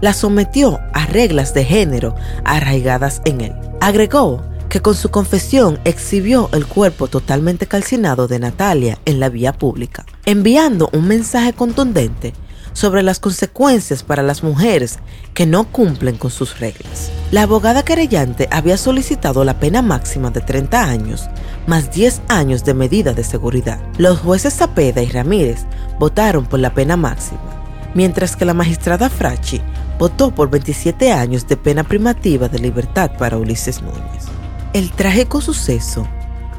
la 0.00 0.12
sometió 0.12 0.80
a 0.92 1.06
reglas 1.06 1.54
de 1.54 1.64
género 1.64 2.16
arraigadas 2.44 3.22
en 3.24 3.40
él. 3.40 3.54
Agregó 3.80 4.42
que 4.68 4.80
con 4.80 4.94
su 4.94 5.10
confesión 5.10 5.78
exhibió 5.84 6.50
el 6.52 6.66
cuerpo 6.66 7.06
totalmente 7.06 7.66
calcinado 7.66 8.26
de 8.26 8.40
Natalia 8.40 8.98
en 9.04 9.20
la 9.20 9.28
vía 9.28 9.52
pública, 9.52 10.04
enviando 10.26 10.90
un 10.92 11.06
mensaje 11.06 11.52
contundente 11.52 12.34
sobre 12.78 13.02
las 13.02 13.18
consecuencias 13.18 14.04
para 14.04 14.22
las 14.22 14.44
mujeres 14.44 15.00
que 15.34 15.46
no 15.46 15.64
cumplen 15.64 16.16
con 16.16 16.30
sus 16.30 16.60
reglas. 16.60 17.10
La 17.32 17.42
abogada 17.42 17.82
querellante 17.82 18.46
había 18.52 18.76
solicitado 18.76 19.42
la 19.42 19.58
pena 19.58 19.82
máxima 19.82 20.30
de 20.30 20.40
30 20.42 20.84
años, 20.84 21.28
más 21.66 21.90
10 21.90 22.22
años 22.28 22.64
de 22.64 22.74
medida 22.74 23.14
de 23.14 23.24
seguridad. 23.24 23.80
Los 23.98 24.20
jueces 24.20 24.54
Zapeda 24.54 25.02
y 25.02 25.08
Ramírez 25.08 25.66
votaron 25.98 26.46
por 26.46 26.60
la 26.60 26.72
pena 26.72 26.96
máxima, 26.96 27.64
mientras 27.94 28.36
que 28.36 28.44
la 28.44 28.54
magistrada 28.54 29.10
Fracci 29.10 29.60
votó 29.98 30.30
por 30.30 30.48
27 30.48 31.12
años 31.12 31.48
de 31.48 31.56
pena 31.56 31.82
primativa 31.82 32.48
de 32.48 32.60
libertad 32.60 33.10
para 33.18 33.38
Ulises 33.38 33.82
Núñez. 33.82 34.26
El 34.72 34.92
trágico 34.92 35.40
suceso 35.40 36.06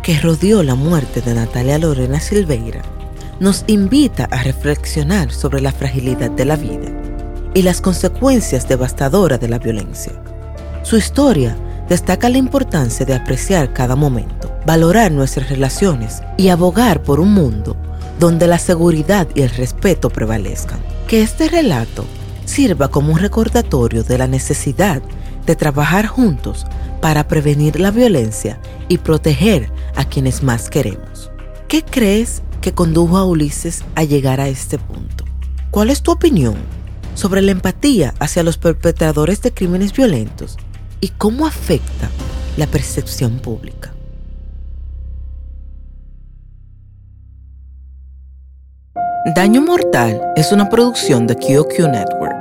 que 0.04 0.20
rodeó 0.20 0.64
la 0.64 0.76
muerte 0.76 1.22
de 1.22 1.34
Natalia 1.34 1.78
Lorena 1.78 2.20
Silveira 2.20 2.82
nos 3.40 3.64
invita 3.68 4.28
a 4.32 4.44
reflexionar 4.44 5.32
sobre 5.32 5.62
la 5.62 5.72
fragilidad 5.72 6.32
de 6.32 6.46
la 6.46 6.56
vida 6.56 6.92
y 7.54 7.62
las 7.62 7.82
consecuencias 7.82 8.68
devastadoras 8.68 9.40
de 9.40 9.48
la 9.48 9.60
violencia. 9.60 10.14
Su 10.84 10.98
historia 10.98 11.56
destaca 11.88 12.30
la 12.30 12.38
importancia 12.38 13.06
de 13.06 13.16
apreciar 13.16 13.74
cada 13.74 13.96
momento, 13.96 14.54
valorar 14.66 15.12
nuestras 15.12 15.50
relaciones 15.50 16.22
y 16.38 16.50
abogar 16.50 17.02
por 17.02 17.20
un 17.20 17.34
mundo 17.34 17.76
donde 18.20 18.48
la 18.48 18.60
seguridad 18.60 19.28
y 19.34 19.42
el 19.42 19.50
respeto 19.50 20.10
prevalezcan. 20.10 20.80
Que 21.08 21.22
este 21.22 21.48
relato 21.48 22.06
sirva 22.46 22.90
como 22.90 23.14
un 23.14 23.20
recordatorio 23.20 24.04
de 24.04 24.18
la 24.18 24.28
necesidad 24.28 25.02
de 25.46 25.56
trabajar 25.56 26.06
juntos 26.06 26.66
para 27.02 27.28
prevenir 27.28 27.80
la 27.80 27.92
violencia 27.92 28.60
y 28.90 28.98
proteger 28.98 29.72
a 29.96 30.04
quienes 30.04 30.44
más 30.44 30.70
queremos. 30.70 31.32
¿Qué 31.68 31.84
crees 31.84 32.42
que 32.62 32.74
condujo 32.74 33.18
a 33.18 33.26
Ulises 33.26 33.84
a 33.96 34.04
llegar 34.04 34.40
a 34.42 34.48
este 34.48 34.78
punto. 34.78 35.26
¿Cuál 35.72 35.90
es 35.90 36.02
tu 36.02 36.12
opinión 36.12 36.56
sobre 37.14 37.42
la 37.42 37.52
empatía 37.52 38.14
hacia 38.20 38.44
los 38.44 38.58
perpetradores 38.58 39.42
de 39.42 39.54
crímenes 39.54 39.94
violentos 39.94 40.58
y 41.02 41.10
cómo 41.10 41.46
afecta 41.46 42.10
la 42.58 42.68
percepción 42.68 43.40
pública? 43.40 43.94
Daño 49.36 49.62
Mortal 49.62 50.22
es 50.36 50.52
una 50.52 50.70
producción 50.70 51.28
de 51.28 51.36
QQ 51.36 51.88
Network, 51.92 52.36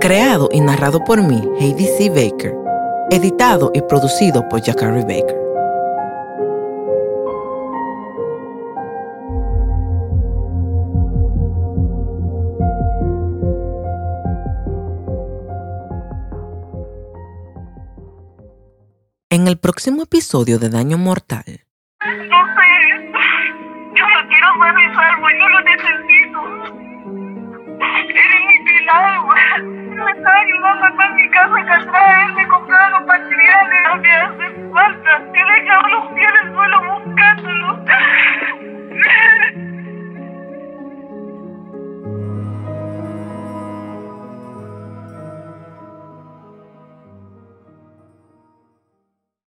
creado 0.00 0.48
y 0.52 0.60
narrado 0.60 1.02
por 1.02 1.22
mí, 1.22 1.42
Heidi 1.58 1.86
C. 1.86 2.10
Baker, 2.10 2.54
editado 3.10 3.72
y 3.74 3.80
producido 3.80 4.48
por 4.48 4.62
Jacari 4.62 5.02
Baker. 5.02 5.47
el 19.48 19.56
próximo 19.56 20.02
episodio 20.02 20.58
de 20.58 20.68
Daño 20.68 20.98
Mortal. 20.98 21.64
No 22.04 22.40
sé, 22.54 22.70
yo 23.96 24.04
no 24.06 24.20
quiero 24.28 24.48
ser 24.60 24.72
mi 24.74 24.94
salvo, 24.94 25.26
yo 25.30 25.48
lo 25.48 25.60
necesito. 25.62 26.40
Eres 27.80 28.42
mi 28.46 28.58
pilar, 28.66 29.24
me 29.64 30.10
está 30.12 30.30
ayudando 30.36 30.84
acá 30.84 31.06
en 31.06 31.14
mi 31.16 31.30
casa 31.30 31.64
que 31.64 31.72
atrás, 31.72 32.34
me 32.34 32.46
compraron 32.46 33.06
materiales, 33.06 33.82
no 33.88 33.96
me 33.96 34.12
hace 34.12 34.46
falta, 34.70 35.12
he 35.32 35.44
dejado 35.62 35.88
los 35.88 36.04
pies 36.12 36.32
en 36.42 36.48
suelo 36.54 36.78
buscándolos. 36.92 37.78